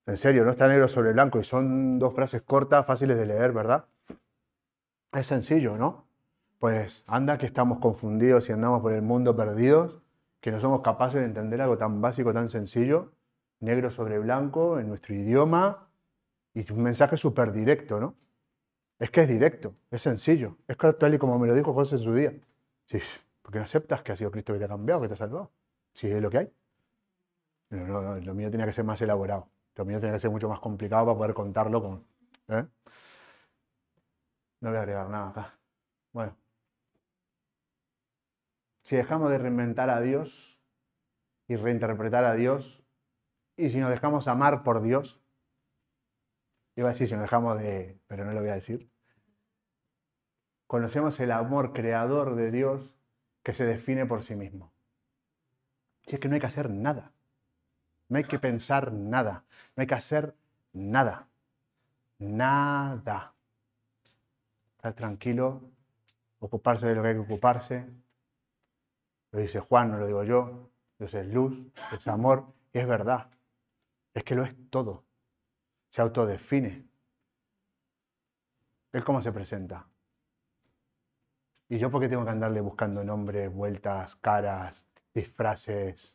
[0.07, 3.53] en serio, no está negro sobre blanco y son dos frases cortas, fáciles de leer,
[3.53, 3.85] ¿verdad?
[5.13, 6.07] Es sencillo, ¿no?
[6.59, 10.01] Pues anda que estamos confundidos y andamos por el mundo perdidos,
[10.41, 13.13] que no somos capaces de entender algo tan básico, tan sencillo,
[13.65, 15.89] negro sobre blanco, en nuestro idioma,
[16.55, 18.15] y un mensaje súper directo, ¿no?
[18.99, 20.57] Es que es directo, es sencillo.
[20.69, 22.33] Es tal y como me lo dijo José en su día.
[22.87, 23.01] Sí,
[23.43, 25.51] porque no aceptas que ha sido Cristo que te ha cambiado, que te ha salvado.
[25.95, 26.53] Si es lo que hay.
[27.71, 29.49] No, no, no, lo mío tenía que ser más elaborado.
[29.75, 32.05] Lo mío tenía que ser mucho más complicado para poder contarlo con.
[32.49, 32.65] ¿eh?
[34.61, 35.59] No voy a agregar nada acá.
[36.13, 36.37] Bueno.
[38.85, 40.59] Si dejamos de reinventar a Dios
[41.49, 42.84] y reinterpretar a Dios,
[43.57, 45.21] y si nos dejamos amar por Dios,
[46.77, 48.91] iba a decir si nos dejamos de, pero no lo voy a decir,
[50.67, 52.91] conocemos el amor creador de Dios
[53.43, 54.73] que se define por sí mismo.
[56.07, 57.13] Si es que no hay que hacer nada,
[58.09, 59.45] no hay que pensar nada,
[59.77, 60.35] no hay que hacer
[60.73, 61.29] nada,
[62.19, 63.35] nada.
[64.77, 65.63] Estar tranquilo,
[66.41, 67.87] ocuparse de lo que hay que ocuparse,
[69.31, 70.71] lo dice Juan, no lo digo yo.
[70.99, 71.59] Dios es luz,
[71.93, 73.29] es amor y es verdad.
[74.15, 75.05] Es que lo es todo.
[75.91, 76.87] Se autodefine.
[78.93, 79.89] Él cómo se presenta.
[81.69, 86.15] ¿Y yo por qué tengo que andarle buscando nombres, vueltas, caras, disfraces?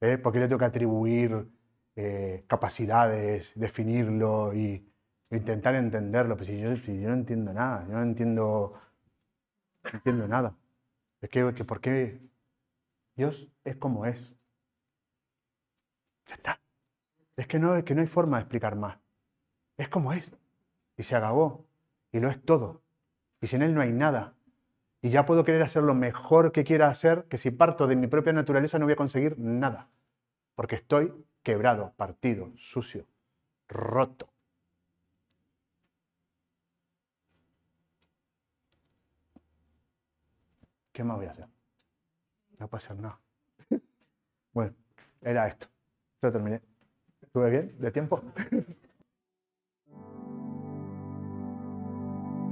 [0.00, 0.18] ¿Eh?
[0.18, 1.48] ¿Por qué le tengo que atribuir
[1.96, 4.86] eh, capacidades, definirlo y
[5.30, 6.36] intentar entenderlo?
[6.36, 8.80] Pues si yo, yo no entiendo nada, yo no entiendo,
[9.84, 10.54] no entiendo nada.
[11.22, 12.20] Es que, que ¿por qué
[13.16, 14.18] Dios es como es.
[16.28, 16.61] Ya está.
[17.42, 19.00] Es que no, que no hay forma de explicar más.
[19.76, 20.30] Es como es.
[20.96, 21.66] Y se acabó.
[22.12, 22.82] Y lo es todo.
[23.40, 24.34] Y sin Él no hay nada.
[25.00, 28.06] Y ya puedo querer hacer lo mejor que quiera hacer, que si parto de mi
[28.06, 29.88] propia naturaleza no voy a conseguir nada.
[30.54, 31.12] Porque estoy
[31.42, 33.06] quebrado, partido, sucio,
[33.66, 34.28] roto.
[40.92, 41.48] ¿Qué más voy a hacer?
[42.60, 43.18] no pasa nada.
[44.52, 44.74] Bueno,
[45.22, 45.66] era esto.
[46.20, 46.71] Yo terminé.
[47.32, 48.20] ¿Estuve bien de tiempo?